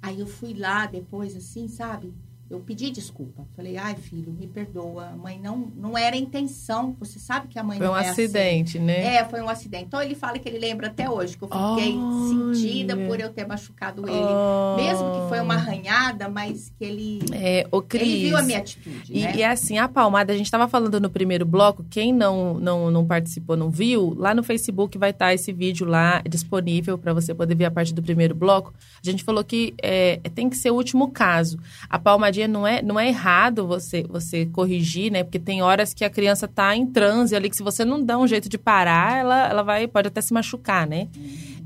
[0.01, 2.15] Aí eu fui lá depois, assim, sabe?
[2.51, 3.47] Eu pedi desculpa.
[3.57, 5.13] Falei, ai, filho, me perdoa.
[5.17, 6.95] Mãe, não, não era intenção.
[7.01, 8.11] Você sabe que a mãe foi não um é assim.
[8.11, 8.87] acidente, assim.
[8.87, 9.17] né?
[9.17, 9.85] É, foi um acidente.
[9.87, 11.97] Então ele fala que ele lembra até hoje que eu fiquei
[12.29, 14.17] sentida por eu ter machucado ele.
[14.17, 14.77] Oh.
[14.77, 18.59] Mesmo que foi uma arranhada, mas que ele, é, o Cris, ele viu a minha
[18.59, 19.13] atitude.
[19.13, 19.37] E, né?
[19.37, 23.07] e assim, a palmada, a gente estava falando no primeiro bloco, quem não, não, não
[23.07, 27.35] participou, não viu, lá no Facebook vai estar tá esse vídeo lá disponível para você
[27.35, 28.73] poder ver a parte do primeiro bloco.
[29.05, 31.59] A gente falou que é, tem que ser o último caso.
[31.89, 35.23] A palmadinha não é, não é errado você, você corrigir, né?
[35.23, 38.19] Porque tem horas que a criança tá em transe ali, que se você não dá
[38.19, 41.09] um jeito de parar, ela, ela vai, pode até se machucar, né?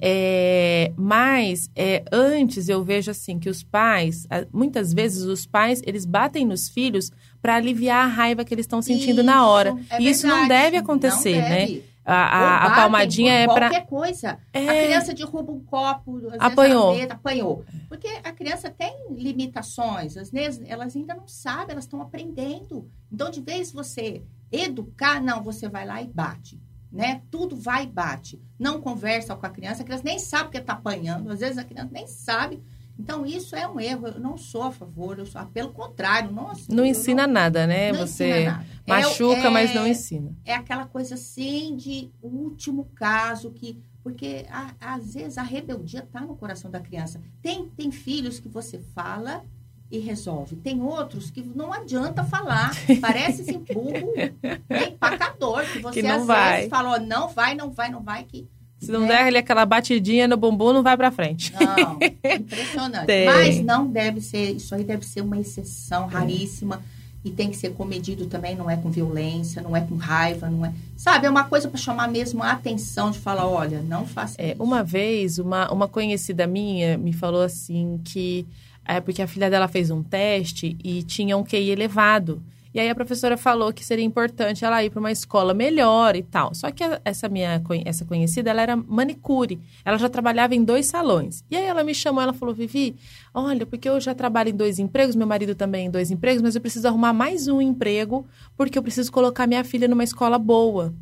[0.01, 6.05] É, mas é, antes eu vejo assim que os pais, muitas vezes os pais, eles
[6.05, 7.11] batem nos filhos
[7.43, 9.77] para aliviar a raiva que eles estão sentindo Isso, na hora.
[9.91, 11.75] É e isso não deve acontecer, não deve.
[11.75, 11.81] né?
[12.11, 14.39] A, a, a palmadinha é para qualquer coisa.
[14.51, 14.67] É...
[14.67, 16.97] A criança derruba um copo, apanhou.
[17.11, 17.65] Apanhou.
[17.87, 22.91] Porque a criança tem limitações, às vezes elas ainda não sabem, elas estão aprendendo.
[23.13, 26.59] Então, de vez você educar, não, você vai lá e bate.
[26.91, 27.21] Né?
[27.31, 28.41] Tudo vai e bate.
[28.59, 31.65] Não conversa com a criança, a criança nem sabe que está apanhando, às vezes a
[31.65, 32.63] criança nem sabe
[32.99, 34.09] então, isso é um erro.
[34.09, 36.65] Eu não sou a favor, eu sou, pelo contrário, nossa.
[36.69, 37.93] Não ensina não, nada, né?
[37.93, 38.67] Você nada.
[38.87, 40.35] machuca, é, mas não ensina.
[40.45, 43.81] É aquela coisa assim de último caso que.
[44.03, 47.21] Porque a, às vezes a rebeldia está no coração da criança.
[47.41, 49.45] Tem, tem filhos que você fala
[49.91, 50.57] e resolve.
[50.57, 52.73] Tem outros que não adianta falar.
[53.01, 54.15] Parece esse burro
[54.69, 56.57] é empacador, que você que às vai.
[56.57, 59.09] vezes falou, não vai, não vai, não vai, que Se não né?
[59.09, 61.53] der ali aquela batidinha no bumbum, não vai para frente.
[61.53, 61.99] Não,
[62.37, 63.11] impressionante.
[63.27, 66.81] Mas não deve ser, isso aí deve ser uma exceção raríssima.
[67.25, 70.65] E tem que ser comedido também, não é com violência, não é com raiva, não
[70.65, 70.73] é.
[70.97, 74.53] Sabe, é uma coisa para chamar mesmo a atenção de falar, olha, não faça é,
[74.53, 74.63] isso.
[74.63, 78.47] Uma vez, uma, uma conhecida minha me falou assim que
[78.87, 82.41] é porque a filha dela fez um teste e tinha um QI elevado.
[82.79, 86.23] E aí a professora falou que seria importante ela ir para uma escola melhor e
[86.23, 86.55] tal.
[86.55, 89.59] Só que essa minha essa conhecida, ela era manicure.
[89.85, 91.43] Ela já trabalhava em dois salões.
[91.51, 92.95] E aí ela me chamou, ela falou: "Vivi,
[93.35, 96.55] olha, porque eu já trabalho em dois empregos, meu marido também em dois empregos, mas
[96.55, 98.25] eu preciso arrumar mais um emprego
[98.57, 100.95] porque eu preciso colocar minha filha numa escola boa."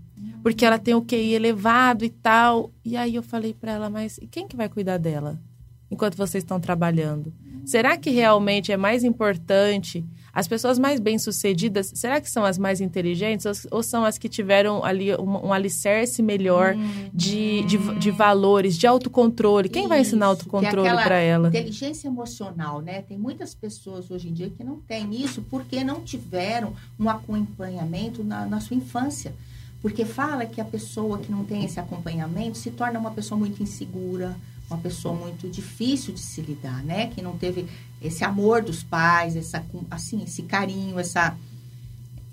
[0.43, 2.71] Porque ela tem o QI elevado e tal.
[2.83, 5.39] E aí eu falei para ela: "Mas quem que vai cuidar dela
[5.91, 7.35] enquanto vocês estão trabalhando?"
[7.67, 10.05] Será que realmente é mais importante
[10.37, 14.85] as pessoas mais bem-sucedidas, será que são as mais inteligentes ou, são as que tiveram
[14.85, 19.71] ali um, um alicerce melhor hum, de, de, de, valores, de autocontrole?
[19.71, 21.49] Quem Isso, vai ensinar autocontrole para ela?
[21.49, 23.01] Inteligência emocional, né?
[23.01, 28.23] Tem muitas pessoas hoje em dia que não têm isso porque não tiveram um acompanhamento
[28.23, 29.33] na, na sua infância.
[29.81, 33.63] Porque fala que a pessoa que não tem esse acompanhamento se torna uma pessoa muito
[33.63, 34.37] insegura,
[34.69, 37.07] uma pessoa muito difícil de se lidar, né?
[37.07, 37.67] Que não teve
[38.01, 41.37] esse amor dos pais, essa, assim, esse carinho, essa,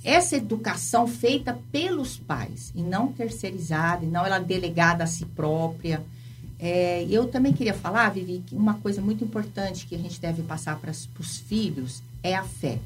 [0.04, 6.04] essa educação feita pelos pais e não terceirizada, e não ela delegada a si própria.
[6.60, 10.44] É, eu também queria falar, Vivi, que uma coisa muito importante que a gente deve
[10.44, 12.80] passar para os filhos é a fé,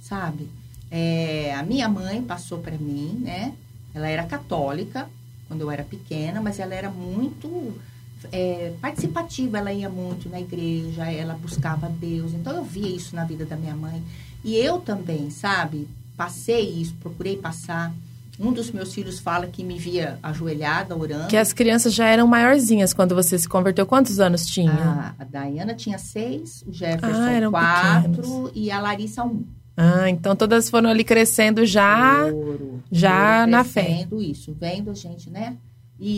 [0.00, 0.48] sabe?
[0.90, 3.54] É, a minha mãe passou para mim, né?
[3.92, 5.08] Ela era católica
[5.48, 7.74] quando eu era pequena, mas ela era muito
[8.32, 12.32] é, participativa, ela ia muito na igreja, ela buscava Deus.
[12.32, 14.02] Então eu via isso na vida da minha mãe.
[14.42, 15.88] E eu também, sabe?
[16.16, 17.92] Passei isso, procurei passar.
[18.38, 21.28] Um dos meus filhos fala que me via ajoelhada, orando.
[21.28, 23.86] Que as crianças já eram maiorzinhas quando você se converteu.
[23.86, 25.14] Quantos anos tinha?
[25.18, 28.52] A Dayana tinha seis, o Jefferson ah, quatro pequenos.
[28.54, 29.44] e a Larissa um.
[29.76, 34.06] Ah, então todas foram ali crescendo já, Ouro, já na fé.
[34.20, 35.56] isso, vendo a gente, né?
[35.98, 36.14] E,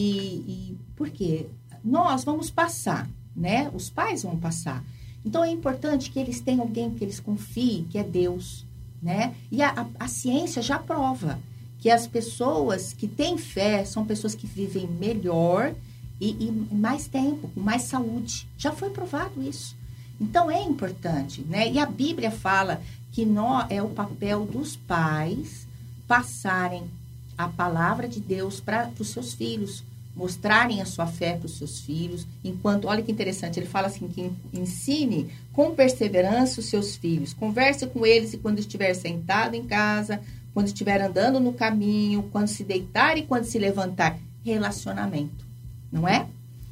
[0.49, 1.47] e por quê?
[1.87, 3.71] Nós vamos passar, né?
[3.73, 4.83] Os pais vão passar.
[5.25, 8.67] Então é importante que eles tenham alguém que eles confiem, que é Deus,
[9.01, 9.35] né?
[9.53, 11.39] E a, a, a ciência já prova
[11.79, 15.73] que as pessoas que têm fé são pessoas que vivem melhor
[16.21, 18.49] e, e mais tempo, com mais saúde.
[18.59, 19.77] Já foi provado isso.
[20.21, 21.71] Então é importante, né?
[21.71, 25.69] E a Bíblia fala que nós, é o papel dos pais
[26.09, 26.91] passarem
[27.39, 29.85] a palavra de Deus para os seus filhos
[30.17, 34.09] mostrarem a sua fé para os seus filhos, enquanto, olha que interessante, ele fala assim,
[34.09, 39.65] que ensine com perseverança os seus filhos, converse com eles e quando estiver sentado em
[39.65, 40.21] casa,
[40.55, 45.45] quando estiver andando no caminho, quando se deitar e quando se levantar, relacionamento,
[45.93, 46.27] não é?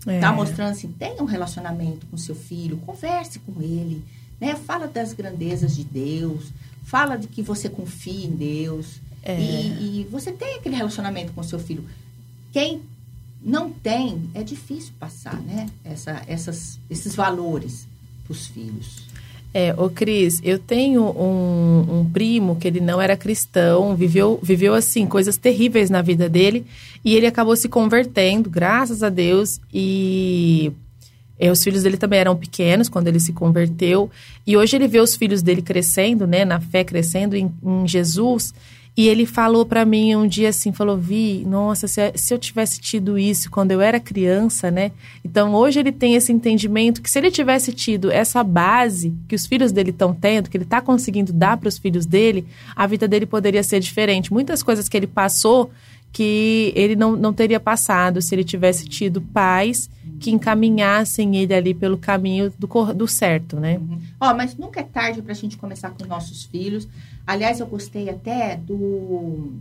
[0.07, 0.20] é.
[0.20, 4.02] Tá mostrando assim, tenha um relacionamento com seu filho, converse com ele,
[4.40, 4.54] né?
[4.54, 6.50] Fala das grandezas de Deus,
[6.83, 9.38] fala de que você confia em Deus, é.
[9.38, 11.85] e, e você tem aquele relacionamento com seu filho.
[12.52, 12.80] Quem
[13.44, 15.66] não tem, é difícil passar, né?
[15.85, 17.87] Essa, essas, esses valores
[18.24, 19.04] para os filhos.
[19.52, 24.74] É, ô Cris, eu tenho um, um, primo que ele não era cristão, viveu, viveu
[24.74, 26.66] assim, coisas terríveis na vida dele,
[27.04, 30.72] e ele acabou se convertendo, graças a Deus, e
[31.38, 34.11] é, os filhos dele também eram pequenos quando ele se converteu,
[34.44, 38.52] e hoje ele vê os filhos dele crescendo, né, na fé crescendo em, em Jesus,
[38.96, 42.80] e ele falou para mim um dia assim, falou, Vi, nossa, se, se, eu tivesse
[42.80, 44.92] tido isso quando eu era criança, né?
[45.24, 49.46] Então hoje ele tem esse entendimento que se ele tivesse tido essa base que os
[49.46, 53.09] filhos dele estão tendo, que ele está conseguindo dar para os filhos dele, a vida
[53.09, 54.33] dele poderia ser diferente.
[54.33, 55.72] Muitas coisas que ele passou
[56.12, 61.74] que ele não, não teria passado se ele tivesse tido pais que encaminhassem ele ali
[61.74, 63.78] pelo caminho do, do certo, né?
[63.78, 64.00] Uhum.
[64.20, 66.87] Ó, mas nunca é tarde para a gente começar com nossos filhos.
[67.26, 69.52] Aliás, eu gostei até do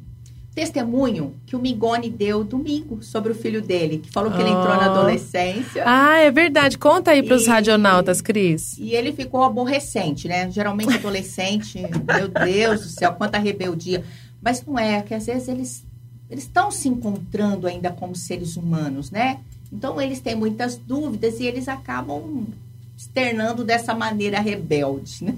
[0.54, 4.41] testemunho que o Migoni deu domingo sobre o filho dele, que falou que oh.
[4.41, 5.84] ele entrou na adolescência.
[5.86, 6.78] Ah, é verdade.
[6.78, 8.78] Conta aí para os radionautas, Cris.
[8.78, 10.49] E ele ficou aborrecente, né?
[10.52, 14.04] Geralmente adolescente, meu Deus do céu, quanta rebeldia.
[14.41, 15.84] Mas não é, que às vezes eles
[16.30, 19.39] eles estão se encontrando ainda como seres humanos, né?
[19.71, 22.45] Então eles têm muitas dúvidas e eles acabam
[22.97, 25.36] externando dessa maneira rebelde, né?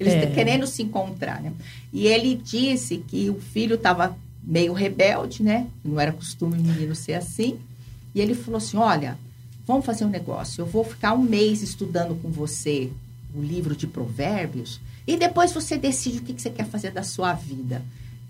[0.00, 0.26] Eles é.
[0.26, 1.52] querendo se encontrar, né?
[1.92, 5.66] E ele disse que o filho estava meio rebelde, né?
[5.84, 7.58] Não era costume o menino ser assim.
[8.14, 9.18] E ele falou assim: Olha,
[9.66, 10.62] vamos fazer um negócio.
[10.62, 12.90] Eu vou ficar um mês estudando com você
[13.34, 17.02] o livro de Provérbios e depois você decide o que, que você quer fazer da
[17.02, 17.82] sua vida.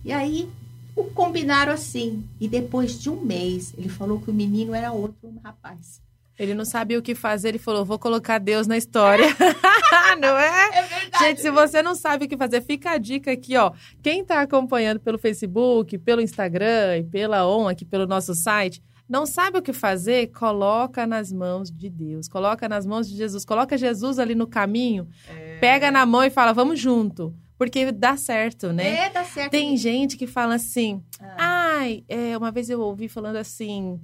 [0.04, 0.48] E aí
[0.96, 2.24] o combinaram assim.
[2.40, 6.00] E depois de um mês, ele falou que o menino era outro rapaz.
[6.40, 9.26] Ele não sabia o que fazer, ele falou: vou colocar Deus na história.
[10.18, 10.68] não é?
[10.72, 11.24] É verdade.
[11.24, 13.72] Gente, se você não sabe o que fazer, fica a dica aqui, ó.
[14.02, 19.26] Quem está acompanhando pelo Facebook, pelo Instagram e pela ON, aqui pelo nosso site, não
[19.26, 23.76] sabe o que fazer, coloca nas mãos de Deus, coloca nas mãos de Jesus, coloca
[23.76, 25.58] Jesus ali no caminho, é...
[25.58, 27.34] pega na mão e fala: vamos junto.
[27.58, 28.94] Porque dá certo, né?
[28.94, 29.50] É, dá certo.
[29.50, 31.80] Tem gente que fala assim, ah.
[31.80, 34.00] ai, é, uma vez eu ouvi falando assim,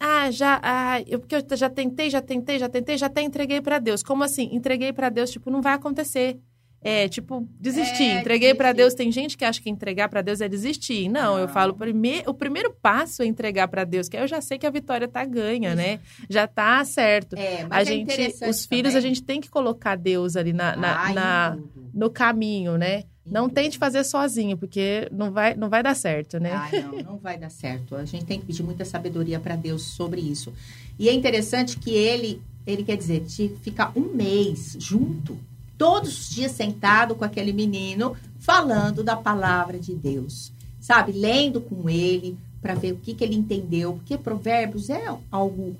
[0.00, 3.60] ah, já, ah, eu, porque eu já tentei, já tentei, já tentei, já até entreguei
[3.60, 4.02] para Deus.
[4.02, 4.48] Como assim?
[4.52, 6.38] Entreguei para Deus, tipo, não vai acontecer.
[6.80, 8.04] É, tipo, desistir.
[8.04, 8.94] É, entreguei para Deus.
[8.94, 11.08] Tem gente que acha que entregar para Deus é desistir.
[11.08, 11.38] Não, não.
[11.38, 14.58] eu falo, prime o primeiro passo é entregar para Deus, que aí eu já sei
[14.58, 15.98] que a vitória tá ganha, né?
[16.30, 17.34] Já tá certo.
[17.36, 18.96] É, mas a é gente, os filhos, também.
[18.96, 21.58] a gente tem que colocar Deus ali na, na, Ai, na
[21.92, 23.02] no caminho, né?
[23.30, 26.52] Não tente fazer sozinho, porque não vai, não vai dar certo, né?
[26.52, 27.94] Ah, não, não vai dar certo.
[27.96, 30.52] A gente tem que pedir muita sabedoria para Deus sobre isso.
[30.98, 35.36] E é interessante que ele, ele quer dizer, de ficar um mês junto,
[35.76, 41.12] todos os dias sentado com aquele menino, falando da palavra de Deus, sabe?
[41.12, 45.76] Lendo com ele para ver o que, que ele entendeu, porque Provérbios é algo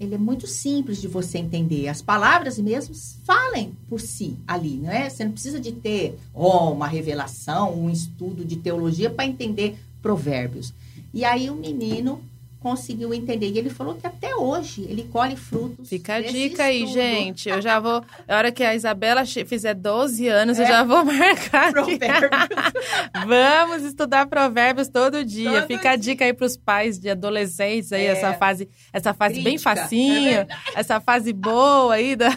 [0.00, 1.88] ele é muito simples de você entender.
[1.88, 5.08] As palavras mesmo falem por si ali, não é?
[5.08, 10.72] Você não precisa de ter oh, uma revelação, um estudo de teologia para entender provérbios.
[11.12, 12.22] E aí o menino
[12.60, 13.50] conseguiu entender.
[13.50, 15.88] E ele falou que até hoje ele colhe frutos.
[15.88, 17.48] Fica a dica aí, gente.
[17.48, 18.02] Eu já vou.
[18.26, 20.62] A hora que a Isabela fizer 12 anos, é.
[20.62, 21.72] eu já vou marcar.
[23.26, 25.60] Vamos estudar provérbios todo dia.
[25.60, 25.90] Todo Fica dia.
[25.92, 28.10] a dica aí para os pais de adolescentes aí, é.
[28.10, 29.50] essa fase, essa fase Crítica.
[29.50, 32.36] bem facinha, é essa fase boa aí da.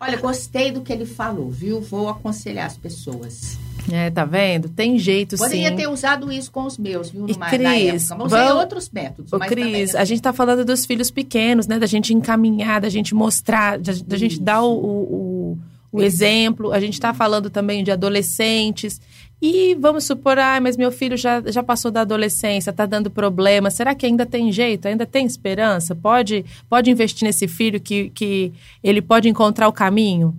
[0.00, 1.80] Olha, gostei do que ele falou, viu?
[1.80, 3.58] Vou aconselhar as pessoas.
[3.90, 4.68] É, tá vendo?
[4.68, 5.76] Tem jeito Poderia sim.
[5.76, 7.26] ter usado isso com os meus, viu?
[7.28, 8.54] E Cris, na Usei vamos...
[8.54, 9.32] outros métodos.
[9.32, 11.78] Ô, Cris, a gente tá falando dos filhos pequenos, né?
[11.78, 15.58] Da gente encaminhar, da gente mostrar, da, da gente dar o, o,
[15.90, 16.72] o exemplo.
[16.72, 19.00] A gente tá falando também de adolescentes.
[19.44, 23.70] E vamos supor, ah, mas meu filho já, já passou da adolescência, tá dando problema.
[23.70, 24.86] Será que ainda tem jeito?
[24.86, 25.96] Ainda tem esperança?
[25.96, 28.52] Pode, pode investir nesse filho que, que
[28.84, 30.32] ele pode encontrar o caminho?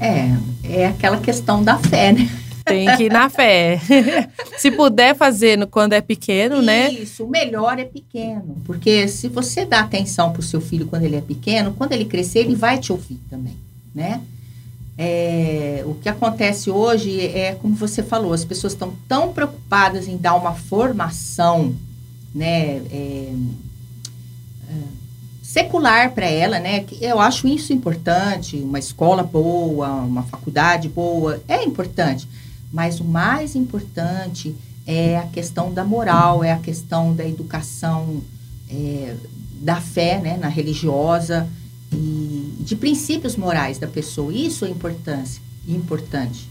[0.00, 0.30] É,
[0.62, 2.30] é aquela questão da fé, né?
[2.64, 3.78] Tem que ir na fé.
[4.56, 6.90] se puder fazer no, quando é pequeno, Isso, né?
[6.90, 8.56] Isso, o melhor é pequeno.
[8.64, 12.06] Porque se você dá atenção para o seu filho quando ele é pequeno, quando ele
[12.06, 13.56] crescer, ele vai te ouvir também,
[13.94, 14.22] né?
[14.96, 20.16] É, o que acontece hoje é, como você falou, as pessoas estão tão preocupadas em
[20.16, 21.74] dar uma formação,
[22.34, 22.76] né?
[22.90, 23.32] É,
[24.70, 25.04] é,
[25.42, 26.84] secular para ela, né?
[27.00, 32.26] Eu acho isso importante, uma escola boa, uma faculdade boa, é importante.
[32.74, 34.52] Mas o mais importante
[34.84, 38.20] é a questão da moral, é a questão da educação
[38.68, 39.14] é,
[39.60, 41.48] da fé, né, na religiosa
[41.92, 44.34] e de princípios morais da pessoa.
[44.34, 46.50] Isso é importância, importante.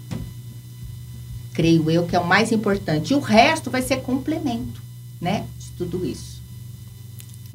[1.53, 3.11] Creio eu que é o mais importante.
[3.11, 4.81] E o resto vai ser complemento,
[5.19, 6.41] né, de tudo isso.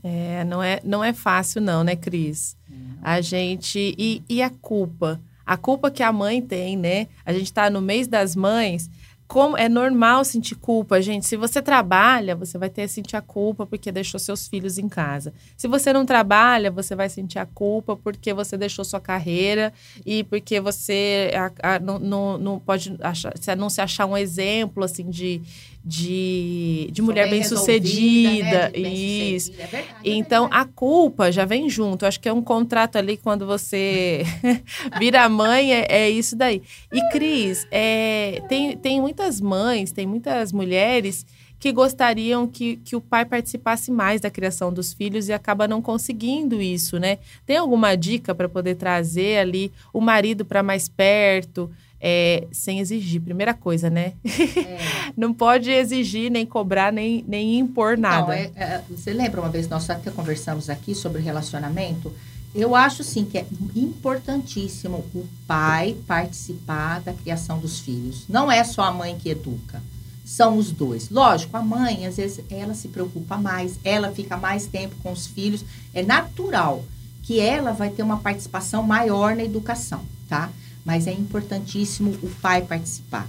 [0.05, 2.55] É, não é, não é fácil não, né, Cris?
[3.01, 7.09] A gente e, e a culpa a culpa que a mãe tem, né?
[7.25, 8.91] A gente está no mês das mães.
[9.27, 11.27] Como é normal sentir culpa, gente.
[11.27, 14.91] Se você trabalha, você vai ter que sentir a culpa porque deixou seus filhos em
[14.91, 15.33] casa.
[15.57, 19.73] Se você não trabalha, você vai sentir a culpa porque você deixou sua carreira
[20.05, 24.85] e porque você a, a, não, não, não, pode achar, não se achar um exemplo
[24.85, 25.41] assim de,
[25.85, 28.71] de, de mulher bem-sucedida.
[28.73, 28.89] Bem né?
[28.91, 29.53] Isso.
[29.53, 32.05] Bem é verdade, é então, é a culpa já vem junto.
[32.05, 34.23] Acho que é um contrato ali quando você
[34.99, 36.63] vira mãe, é, é, isso daí.
[36.93, 41.25] E, Cris, é, tem, tem muitas mães, tem muitas mulheres
[41.59, 45.83] que gostariam que, que o pai participasse mais da criação dos filhos e acaba não
[45.83, 47.19] conseguindo isso, né?
[47.45, 51.71] Tem alguma dica para poder trazer ali o marido para mais perto?
[52.01, 53.21] É, sem exigir.
[53.21, 54.15] Primeira coisa, né?
[54.25, 54.79] É.
[55.17, 58.37] não pode exigir, nem cobrar, nem, nem impor nada.
[58.37, 62.13] é, é, você lembra uma vez, nós até conversamos aqui sobre relacionamento?
[62.55, 68.25] Eu acho, sim, que é importantíssimo o pai participar da criação dos filhos.
[68.29, 69.83] Não é só a mãe que educa,
[70.25, 71.11] são os dois.
[71.11, 75.27] Lógico, a mãe, às vezes, ela se preocupa mais, ela fica mais tempo com os
[75.27, 75.65] filhos.
[75.93, 76.85] É natural
[77.23, 80.51] que ela vai ter uma participação maior na educação, tá?
[80.89, 83.29] Mas é importantíssimo o pai participar.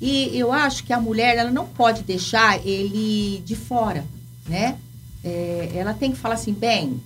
[0.00, 4.04] E eu acho que a mulher ela não pode deixar ele de fora,
[4.48, 4.78] né?
[5.24, 7.02] É, ela tem que falar assim, bem,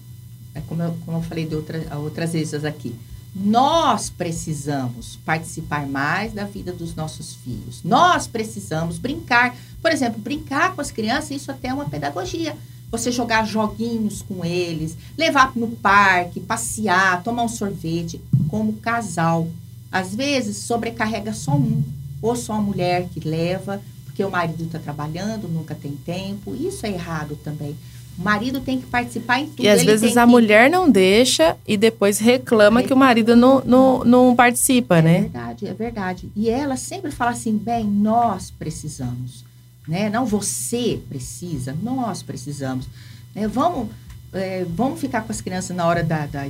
[0.54, 2.94] é como eu, como eu falei de outra, outras vezes aqui,
[3.34, 7.82] Nós precisamos participar mais da vida dos nossos filhos.
[7.82, 9.56] Nós precisamos brincar.
[9.82, 12.56] Por exemplo, brincar com as crianças, isso até é uma pedagogia.
[12.92, 19.48] Você jogar joguinhos com eles, levar no parque, passear, tomar um sorvete, como casal.
[19.94, 21.80] Às vezes sobrecarrega só um,
[22.20, 26.52] ou só a mulher que leva, porque o marido está trabalhando, nunca tem tempo.
[26.52, 27.76] Isso é errado também.
[28.18, 29.62] O marido tem que participar em tudo.
[29.62, 30.30] E às Ele vezes a que...
[30.32, 32.82] mulher não deixa e depois reclama é.
[32.82, 35.16] que o marido não, não, não participa, é né?
[35.16, 36.32] É verdade, é verdade.
[36.34, 39.44] E ela sempre fala assim: bem, nós precisamos.
[39.86, 40.10] Né?
[40.10, 42.88] Não você precisa, nós precisamos.
[43.32, 43.46] Né?
[43.46, 43.90] Vamos,
[44.32, 46.44] é, vamos ficar com as crianças na hora da, da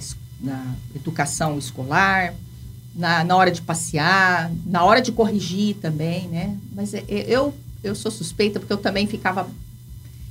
[0.95, 2.33] educação escolar,
[2.95, 6.57] na, na hora de passear, na hora de corrigir também, né?
[6.73, 9.49] Mas é, é, eu, eu sou suspeita porque eu também ficava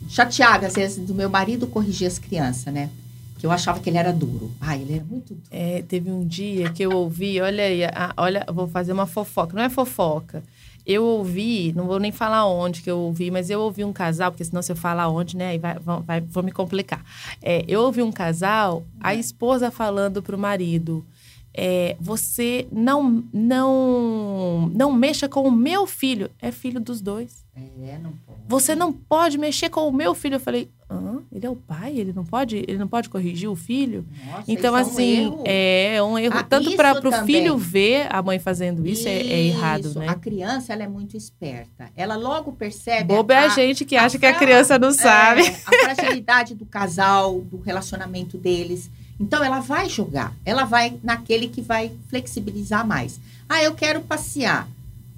[0.08, 2.90] chateada, às vezes, do meu marido corrigir as crianças, né?
[3.38, 4.52] Que eu achava que ele era duro.
[4.62, 5.48] Ah, ele era muito duro.
[5.52, 9.54] É, teve um dia que eu ouvi, olha aí, a, olha, vou fazer uma fofoca.
[9.54, 10.42] Não é fofoca.
[10.86, 14.32] Eu ouvi, não vou nem falar onde que eu ouvi, mas eu ouvi um casal,
[14.32, 17.04] porque senão se eu falar onde, né, aí vai, vai, vou me complicar.
[17.42, 21.06] É, eu ouvi um casal, a esposa falando pro marido,
[21.54, 26.30] é, você não, não, não mexa com o meu filho.
[26.42, 27.44] É filho dos dois.
[27.56, 28.40] É, não pode.
[28.48, 30.36] Você não pode mexer com o meu filho.
[30.36, 33.56] Eu falei, ah, ele é o pai, ele não pode, ele não pode corrigir o
[33.56, 34.04] filho.
[34.26, 35.44] Nossa, então assim, é um erro.
[35.46, 39.22] é um erro ah, tanto para o filho ver a mãe fazendo isso, isso é,
[39.22, 40.08] é, errado, né?
[40.08, 41.92] A criança ela é muito esperta.
[41.96, 43.14] Ela logo percebe.
[43.14, 45.44] Bobo é a, gente que acha a que a criança não sabe.
[45.44, 48.90] É, a fragilidade do casal, do relacionamento deles.
[49.24, 53.22] Então ela vai jogar, ela vai naquele que vai flexibilizar mais.
[53.48, 54.68] Ah, eu quero passear,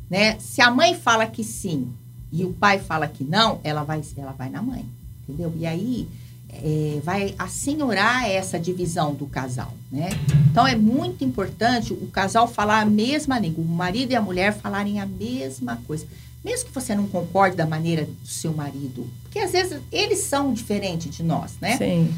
[0.08, 0.38] né?
[0.40, 1.92] Se a mãe fala que sim
[2.32, 4.86] e o pai fala que não, ela vai, ela vai na mãe,
[5.24, 5.52] entendeu?
[5.58, 6.08] E aí
[6.50, 10.10] é, vai assenhorar essa divisão do casal, né?
[10.52, 14.54] Então é muito importante o casal falar a mesma língua, o marido e a mulher
[14.54, 16.06] falarem a mesma coisa.
[16.44, 20.54] Mesmo que você não concorde da maneira do seu marido, porque às vezes eles são
[20.54, 21.76] diferentes de nós, né?
[21.78, 22.14] Sim.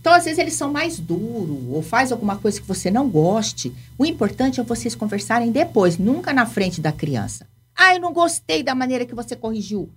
[0.00, 3.72] Então, às vezes, eles são mais duros ou faz alguma coisa que você não goste.
[3.98, 7.46] O importante é vocês conversarem depois, nunca na frente da criança.
[7.76, 9.90] Ah, eu não gostei da maneira que você corrigiu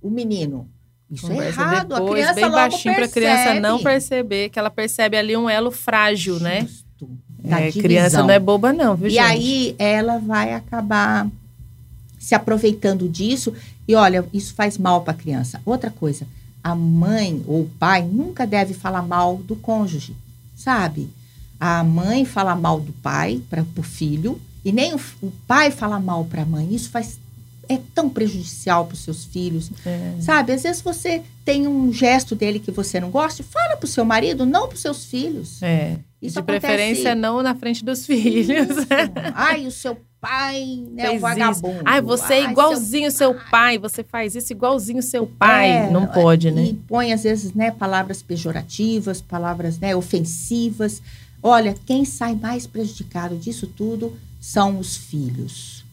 [0.00, 0.68] o menino.
[1.10, 1.88] Isso é Conversa é errado.
[1.94, 5.50] Depois, a criança bem baixinho para a criança não perceber que ela percebe ali um
[5.50, 6.60] elo frágil, né?
[6.62, 7.10] Justo,
[7.42, 7.68] né?
[7.68, 9.20] É, criança não é boba não, viu, E gente?
[9.20, 11.28] aí ela vai acabar
[12.18, 13.52] se aproveitando disso
[13.88, 15.60] e olha, isso faz mal para a criança.
[15.64, 16.26] Outra coisa,
[16.62, 20.14] a mãe ou o pai nunca deve falar mal do cônjuge,
[20.54, 21.08] sabe?
[21.58, 25.98] A mãe fala mal do pai para o filho e nem o, o pai fala
[25.98, 26.74] mal para a mãe.
[26.74, 27.18] Isso faz
[27.68, 30.14] é tão prejudicial para os seus filhos, é.
[30.20, 30.52] sabe?
[30.52, 34.04] Às vezes você tem um gesto dele que você não gosta, fala para o seu
[34.04, 35.62] marido, não para os seus filhos.
[35.62, 35.96] É.
[36.20, 36.66] Isso de acontece...
[36.66, 38.68] preferência não na frente dos filhos.
[39.34, 41.76] Ai, o seu pai, né, Fez o vagabundo.
[41.76, 41.82] Isso.
[41.84, 43.78] Ai, você é igualzinho seu, seu pai.
[43.78, 45.70] você faz isso igualzinho seu pai.
[45.70, 46.64] É, não pode, né?
[46.64, 51.02] E põe, às vezes, né, palavras pejorativas, palavras né, ofensivas.
[51.42, 55.84] Olha, quem sai mais prejudicado disso tudo são os filhos.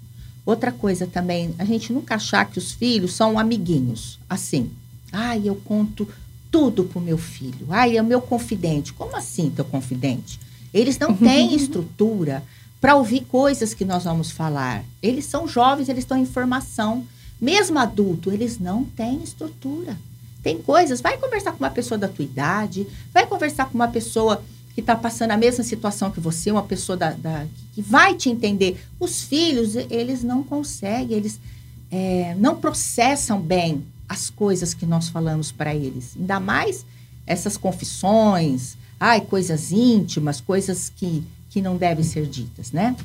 [0.45, 4.19] Outra coisa também, a gente nunca achar que os filhos são amiguinhos.
[4.29, 4.71] Assim,
[5.11, 6.07] ai, eu conto
[6.51, 7.67] tudo pro meu filho.
[7.69, 8.93] Ai, é o meu confidente.
[8.93, 10.39] Como assim, teu confidente?
[10.73, 12.43] Eles não têm estrutura
[12.79, 14.83] para ouvir coisas que nós vamos falar.
[15.01, 17.05] Eles são jovens, eles estão em formação.
[17.39, 19.97] Mesmo adulto, eles não têm estrutura.
[20.43, 24.43] Tem coisas, vai conversar com uma pessoa da tua idade, vai conversar com uma pessoa
[24.73, 28.29] que está passando a mesma situação que você, uma pessoa da, da, que vai te
[28.29, 28.79] entender.
[28.99, 31.39] Os filhos, eles não conseguem, eles
[31.91, 36.15] é, não processam bem as coisas que nós falamos para eles.
[36.15, 36.85] Ainda mais
[37.25, 41.23] essas confissões, ai, coisas íntimas, coisas que
[41.57, 42.95] que não devem ser ditas, né?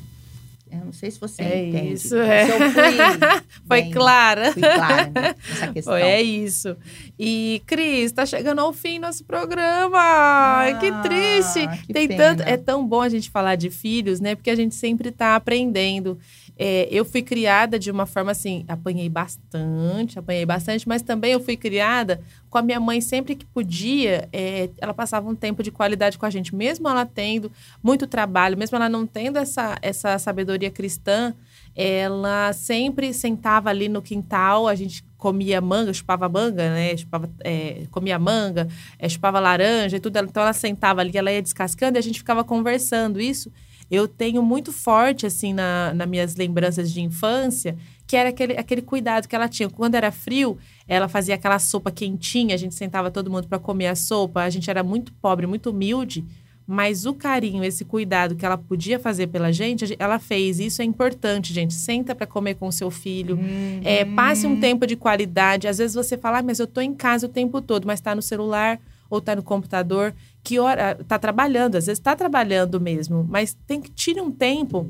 [0.71, 1.93] Eu não sei se você é entende.
[1.93, 2.45] Isso, é.
[3.65, 4.53] Foi bem, clara.
[4.53, 5.93] Fui clara né, nessa questão.
[5.93, 6.77] Foi, é isso.
[7.17, 9.97] E, Cris, está chegando ao fim nosso programa.
[9.97, 11.67] Ah, que triste.
[11.87, 14.35] Que Tem tanto, é tão bom a gente falar de filhos, né?
[14.35, 16.19] Porque a gente sempre está aprendendo.
[16.57, 21.39] É, eu fui criada de uma forma assim, apanhei bastante, apanhei bastante, mas também eu
[21.39, 25.71] fui criada com a minha mãe sempre que podia, é, ela passava um tempo de
[25.71, 27.51] qualidade com a gente, mesmo ela tendo
[27.81, 31.33] muito trabalho, mesmo ela não tendo essa, essa sabedoria cristã,
[31.75, 36.95] ela sempre sentava ali no quintal, a gente comia manga, chupava manga, né?
[36.95, 38.67] Chupava, é, comia manga,
[38.99, 40.19] é, chupava laranja e tudo.
[40.19, 43.19] Então ela sentava ali, ela ia descascando e a gente ficava conversando.
[43.19, 43.51] Isso
[43.93, 47.77] eu tenho muito forte, assim, na, nas minhas lembranças de infância,
[48.07, 49.69] que era aquele, aquele cuidado que ela tinha.
[49.69, 53.85] Quando era frio, ela fazia aquela sopa quentinha, a gente sentava todo mundo para comer
[53.85, 54.41] a sopa.
[54.41, 56.25] A gente era muito pobre, muito humilde,
[56.65, 60.59] mas o carinho, esse cuidado que ela podia fazer pela gente, ela fez.
[60.59, 61.75] Isso é importante, gente.
[61.75, 63.35] Senta para comer com o seu filho.
[63.35, 63.81] Uhum.
[63.83, 65.67] É, passe um tempo de qualidade.
[65.67, 68.15] Às vezes você fala, ah, mas eu tô em casa o tempo todo, mas está
[68.15, 70.15] no celular ou está no computador.
[70.43, 71.75] Que hora está trabalhando?
[71.75, 74.85] Às vezes está trabalhando mesmo, mas tem que tire um tempo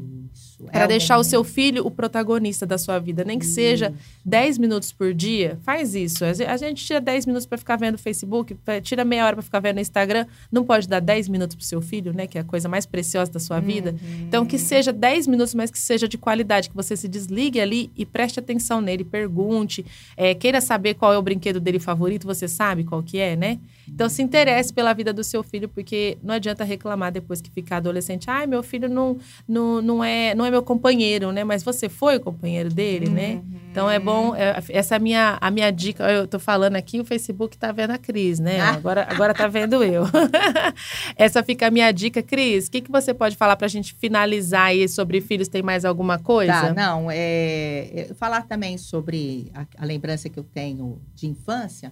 [0.71, 3.93] para é deixar o seu filho o protagonista da sua vida, nem que seja
[4.25, 6.23] 10 minutos por dia, faz isso.
[6.25, 9.79] A gente tira 10 minutos para ficar vendo Facebook, tira meia hora para ficar vendo
[9.79, 12.85] Instagram, não pode dar 10 minutos pro seu filho, né, que é a coisa mais
[12.85, 13.91] preciosa da sua vida.
[13.91, 14.25] Uhum.
[14.27, 17.91] Então que seja 10 minutos, mas que seja de qualidade, que você se desligue ali
[17.95, 19.85] e preste atenção nele, pergunte,
[20.15, 23.59] é, queira saber qual é o brinquedo dele favorito, você sabe qual que é, né?
[23.87, 27.77] Então se interesse pela vida do seu filho, porque não adianta reclamar depois que ficar
[27.77, 31.43] adolescente, ai, meu filho não, não, não é não é meu companheiro, né?
[31.43, 33.35] Mas você foi o companheiro dele, né?
[33.35, 33.49] uhum.
[33.49, 33.59] né?
[33.71, 36.03] Então é bom, é, essa é a minha, a minha dica.
[36.03, 38.61] Eu tô falando aqui, o Facebook tá vendo a Cris, né?
[38.61, 38.69] Ah.
[38.69, 40.03] Agora, agora tá vendo eu.
[41.17, 42.21] essa fica a minha dica.
[42.21, 45.47] Cris, o que, que você pode falar pra gente finalizar aí sobre filhos?
[45.47, 46.53] Tem mais alguma coisa?
[46.53, 47.07] Tá, não.
[47.09, 51.91] É, falar também sobre a, a lembrança que eu tenho de infância.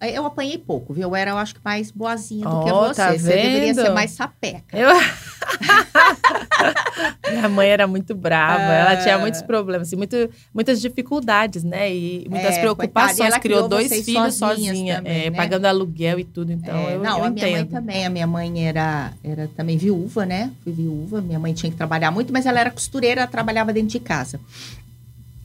[0.00, 1.02] Eu apanhei pouco, viu?
[1.02, 2.94] Eu era, eu acho que, mais boazinha do oh, que você.
[2.94, 4.76] Tá você deveria ser mais sapeca.
[4.76, 4.88] Eu...
[7.30, 8.80] Minha mãe era muito brava, é...
[8.80, 10.16] ela tinha muitos problemas, assim, muito,
[10.54, 11.94] muitas dificuldades, né?
[11.94, 13.20] E muitas é, preocupações.
[13.20, 15.36] Ela criou, dois filhos sozinha, também, é, né?
[15.36, 16.50] pagando aluguel e tudo.
[16.50, 17.44] Então, é, eu, não, eu a entendo.
[17.44, 18.06] minha mãe também.
[18.06, 20.50] A minha mãe era, era também viúva, né?
[20.64, 21.20] Fui viúva.
[21.20, 24.40] Minha mãe tinha que trabalhar muito, mas ela era costureira, ela trabalhava dentro de casa.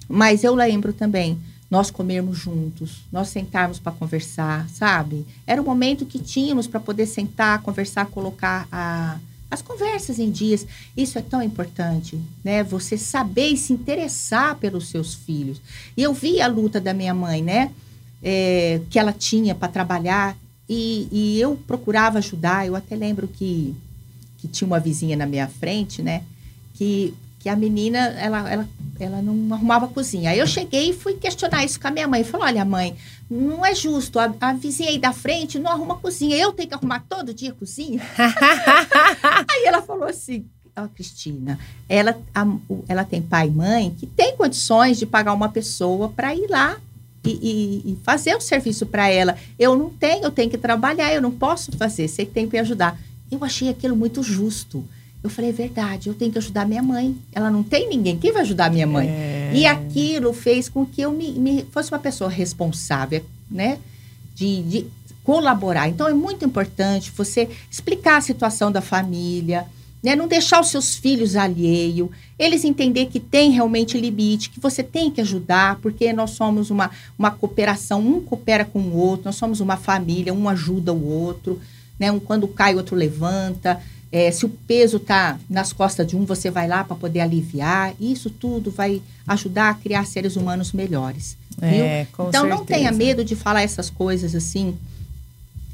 [0.08, 1.40] Mas eu lembro também
[1.76, 5.26] nós comermos juntos, nós sentarmos para conversar, sabe?
[5.46, 9.20] Era o momento que tínhamos para poder sentar, conversar, colocar a,
[9.52, 10.66] as conversas em dias.
[10.96, 12.64] Isso é tão importante, né?
[12.64, 15.62] Você saber e se interessar pelos seus filhos.
[15.98, 17.74] E eu vi a luta da minha mãe, né?
[18.24, 20.38] É, que ela tinha para trabalhar
[20.70, 22.66] e, e, eu procurava ajudar.
[22.66, 23.76] Eu até lembro que,
[24.38, 26.24] que tinha uma vizinha na minha frente, né?
[26.76, 27.14] Que
[27.46, 28.70] que a menina, ela, ela,
[29.00, 30.32] ela não arrumava a cozinha.
[30.32, 32.24] Aí eu cheguei e fui questionar isso com a minha mãe.
[32.24, 32.96] Falei, olha, mãe,
[33.30, 36.70] não é justo, a, a vizinha aí da frente não arruma a cozinha, eu tenho
[36.70, 38.02] que arrumar todo dia a cozinha?
[39.48, 42.48] aí ela falou assim, ó, oh, Cristina, ela, a,
[42.88, 46.78] ela tem pai e mãe que tem condições de pagar uma pessoa para ir lá
[47.24, 49.38] e, e, e, fazer o serviço para ela.
[49.60, 52.60] Eu não tenho, eu tenho que trabalhar, eu não posso fazer, você tem que me
[52.60, 53.00] ajudar.
[53.30, 54.84] Eu achei aquilo muito justo.
[55.26, 57.18] Eu falei, é verdade, eu tenho que ajudar minha mãe.
[57.34, 58.16] Ela não tem ninguém.
[58.16, 59.10] Quem vai ajudar minha mãe?
[59.10, 59.52] É...
[59.56, 63.80] E aquilo fez com que eu me, me, fosse uma pessoa responsável, né?
[64.36, 64.86] De, de
[65.24, 65.90] colaborar.
[65.90, 69.66] Então, é muito importante você explicar a situação da família,
[70.04, 70.16] né?
[70.16, 75.10] Não deixar os seus filhos alheio, eles entender que tem realmente limite, que você tem
[75.10, 79.60] que ajudar, porque nós somos uma, uma cooperação, um coopera com o outro, nós somos
[79.60, 81.60] uma família, um ajuda o outro,
[82.00, 82.12] né?
[82.12, 83.82] Um quando cai, o outro levanta.
[84.16, 87.94] É, se o peso está nas costas de um, você vai lá para poder aliviar.
[88.00, 91.36] Isso tudo vai ajudar a criar seres humanos melhores.
[91.62, 92.48] É, então certeza.
[92.48, 94.78] não tenha medo de falar essas coisas assim,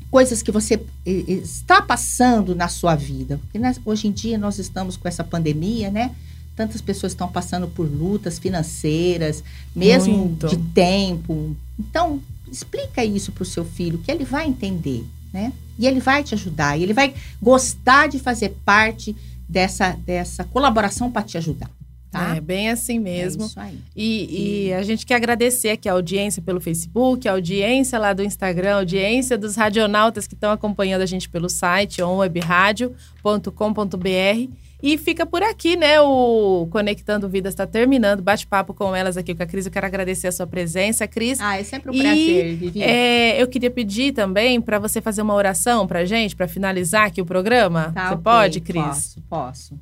[0.10, 3.38] coisas que você está passando na sua vida.
[3.38, 6.10] Porque né, hoje em dia nós estamos com essa pandemia, né?
[6.56, 9.44] Tantas pessoas estão passando por lutas financeiras,
[9.76, 10.48] mesmo Muito.
[10.48, 11.56] de tempo.
[11.80, 12.20] Então,
[12.52, 15.52] explica isso para o seu filho, que ele vai entender né?
[15.78, 19.16] E ele vai te ajudar, e ele vai gostar de fazer parte
[19.48, 21.70] dessa, dessa colaboração para te ajudar.
[22.12, 22.36] Tá?
[22.36, 23.44] É bem assim mesmo.
[23.44, 23.80] É isso aí.
[23.96, 28.22] E, e, a gente quer agradecer aqui a audiência pelo Facebook, a audiência lá do
[28.22, 34.52] Instagram, a audiência dos radionautas que estão acompanhando a gente pelo site onwebradio.com.br.
[34.82, 36.02] E fica por aqui, né?
[36.02, 38.22] O Conectando Vidas está terminando.
[38.22, 39.66] Bate-papo com elas aqui com a Cris.
[39.66, 41.40] Eu quero agradecer a sua presença, Cris.
[41.40, 42.82] Ah, é sempre um e, prazer, Vivi.
[42.82, 47.22] É, eu queria pedir também para você fazer uma oração para gente, para finalizar aqui
[47.22, 47.92] o programa.
[47.94, 48.84] Tá, você okay, pode, Cris?
[48.84, 49.80] Posso, posso.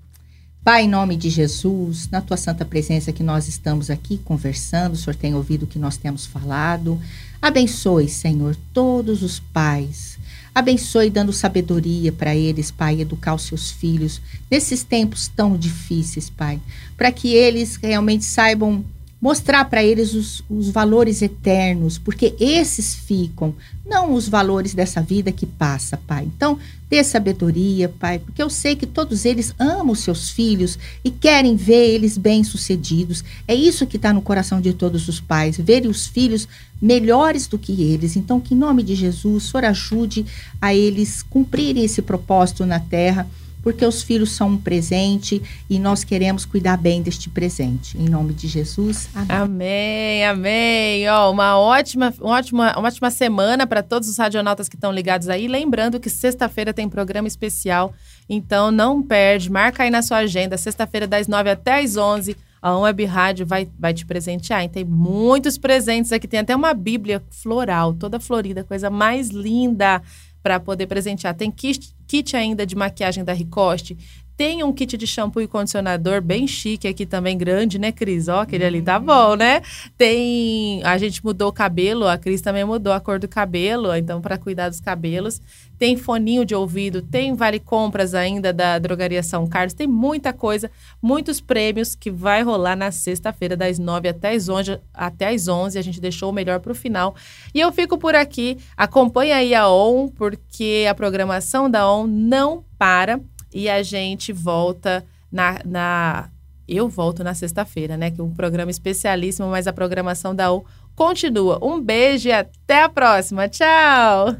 [0.62, 4.98] Pai, em nome de Jesus, na tua santa presença que nós estamos aqui conversando, o
[4.98, 7.00] Senhor tem ouvido o que nós temos falado.
[7.42, 10.19] Abençoe, Senhor, todos os pais
[10.60, 16.60] Abençoe dando sabedoria para eles, Pai, educar os seus filhos nesses tempos tão difíceis, Pai,
[16.98, 18.84] para que eles realmente saibam
[19.22, 23.54] mostrar para eles os, os, valores eternos, porque esses ficam,
[23.86, 26.24] não os valores dessa vida que passa, Pai.
[26.24, 26.58] Então,
[26.90, 31.58] dê sabedoria, Pai, porque eu sei que todos eles amam os seus filhos e querem
[31.58, 33.24] ver eles bem-sucedidos.
[33.46, 36.48] É isso que está no coração de todos os pais, verem os filhos
[36.82, 38.16] melhores do que eles.
[38.16, 40.26] Então, que em nome de Jesus, o Senhor ajude
[40.62, 43.28] a eles cumprirem esse propósito na terra
[43.62, 47.98] porque os filhos são um presente e nós queremos cuidar bem deste presente.
[47.98, 49.30] Em nome de Jesus, amém.
[49.30, 51.10] Amém, amém.
[51.10, 55.48] Ó, uma ótima, ótima, uma ótima semana para todos os radionautas que estão ligados aí.
[55.48, 57.94] Lembrando que sexta-feira tem programa especial,
[58.28, 62.78] então não perde, marca aí na sua agenda, sexta-feira das 9 até as 11 a
[62.78, 64.68] Web Rádio vai, vai te presentear.
[64.70, 66.28] Tem muitos presentes aqui.
[66.28, 70.02] Tem até uma Bíblia floral, toda florida, coisa mais linda
[70.42, 71.36] para poder presentear.
[71.36, 73.98] Tem kit, kit ainda de maquiagem da Ricoste.
[74.40, 78.30] Tem um kit de shampoo e condicionador bem chique aqui também, grande, né, Cris?
[78.30, 79.04] Ó, aquele ali tá uhum.
[79.04, 79.62] bom, né?
[79.98, 80.82] Tem.
[80.86, 84.38] A gente mudou o cabelo, a Cris também mudou a cor do cabelo, então, para
[84.38, 85.42] cuidar dos cabelos.
[85.78, 90.72] Tem foninho de ouvido, tem vale compras ainda da Drogaria São Carlos, tem muita coisa,
[91.02, 94.80] muitos prêmios que vai rolar na sexta-feira, das nove até as onze.
[94.94, 97.14] Até as 11 a gente deixou o melhor para o final.
[97.54, 98.58] E eu fico por aqui.
[98.78, 103.20] Acompanha aí a ON, porque a programação da ON não para
[103.54, 106.30] e a gente volta na, na
[106.68, 108.12] eu volto na sexta-feira, né?
[108.12, 111.60] Que é um programa especialíssimo, mas a programação da U continua.
[111.64, 113.50] Um beijo e até a próxima.
[113.50, 114.36] Tchau!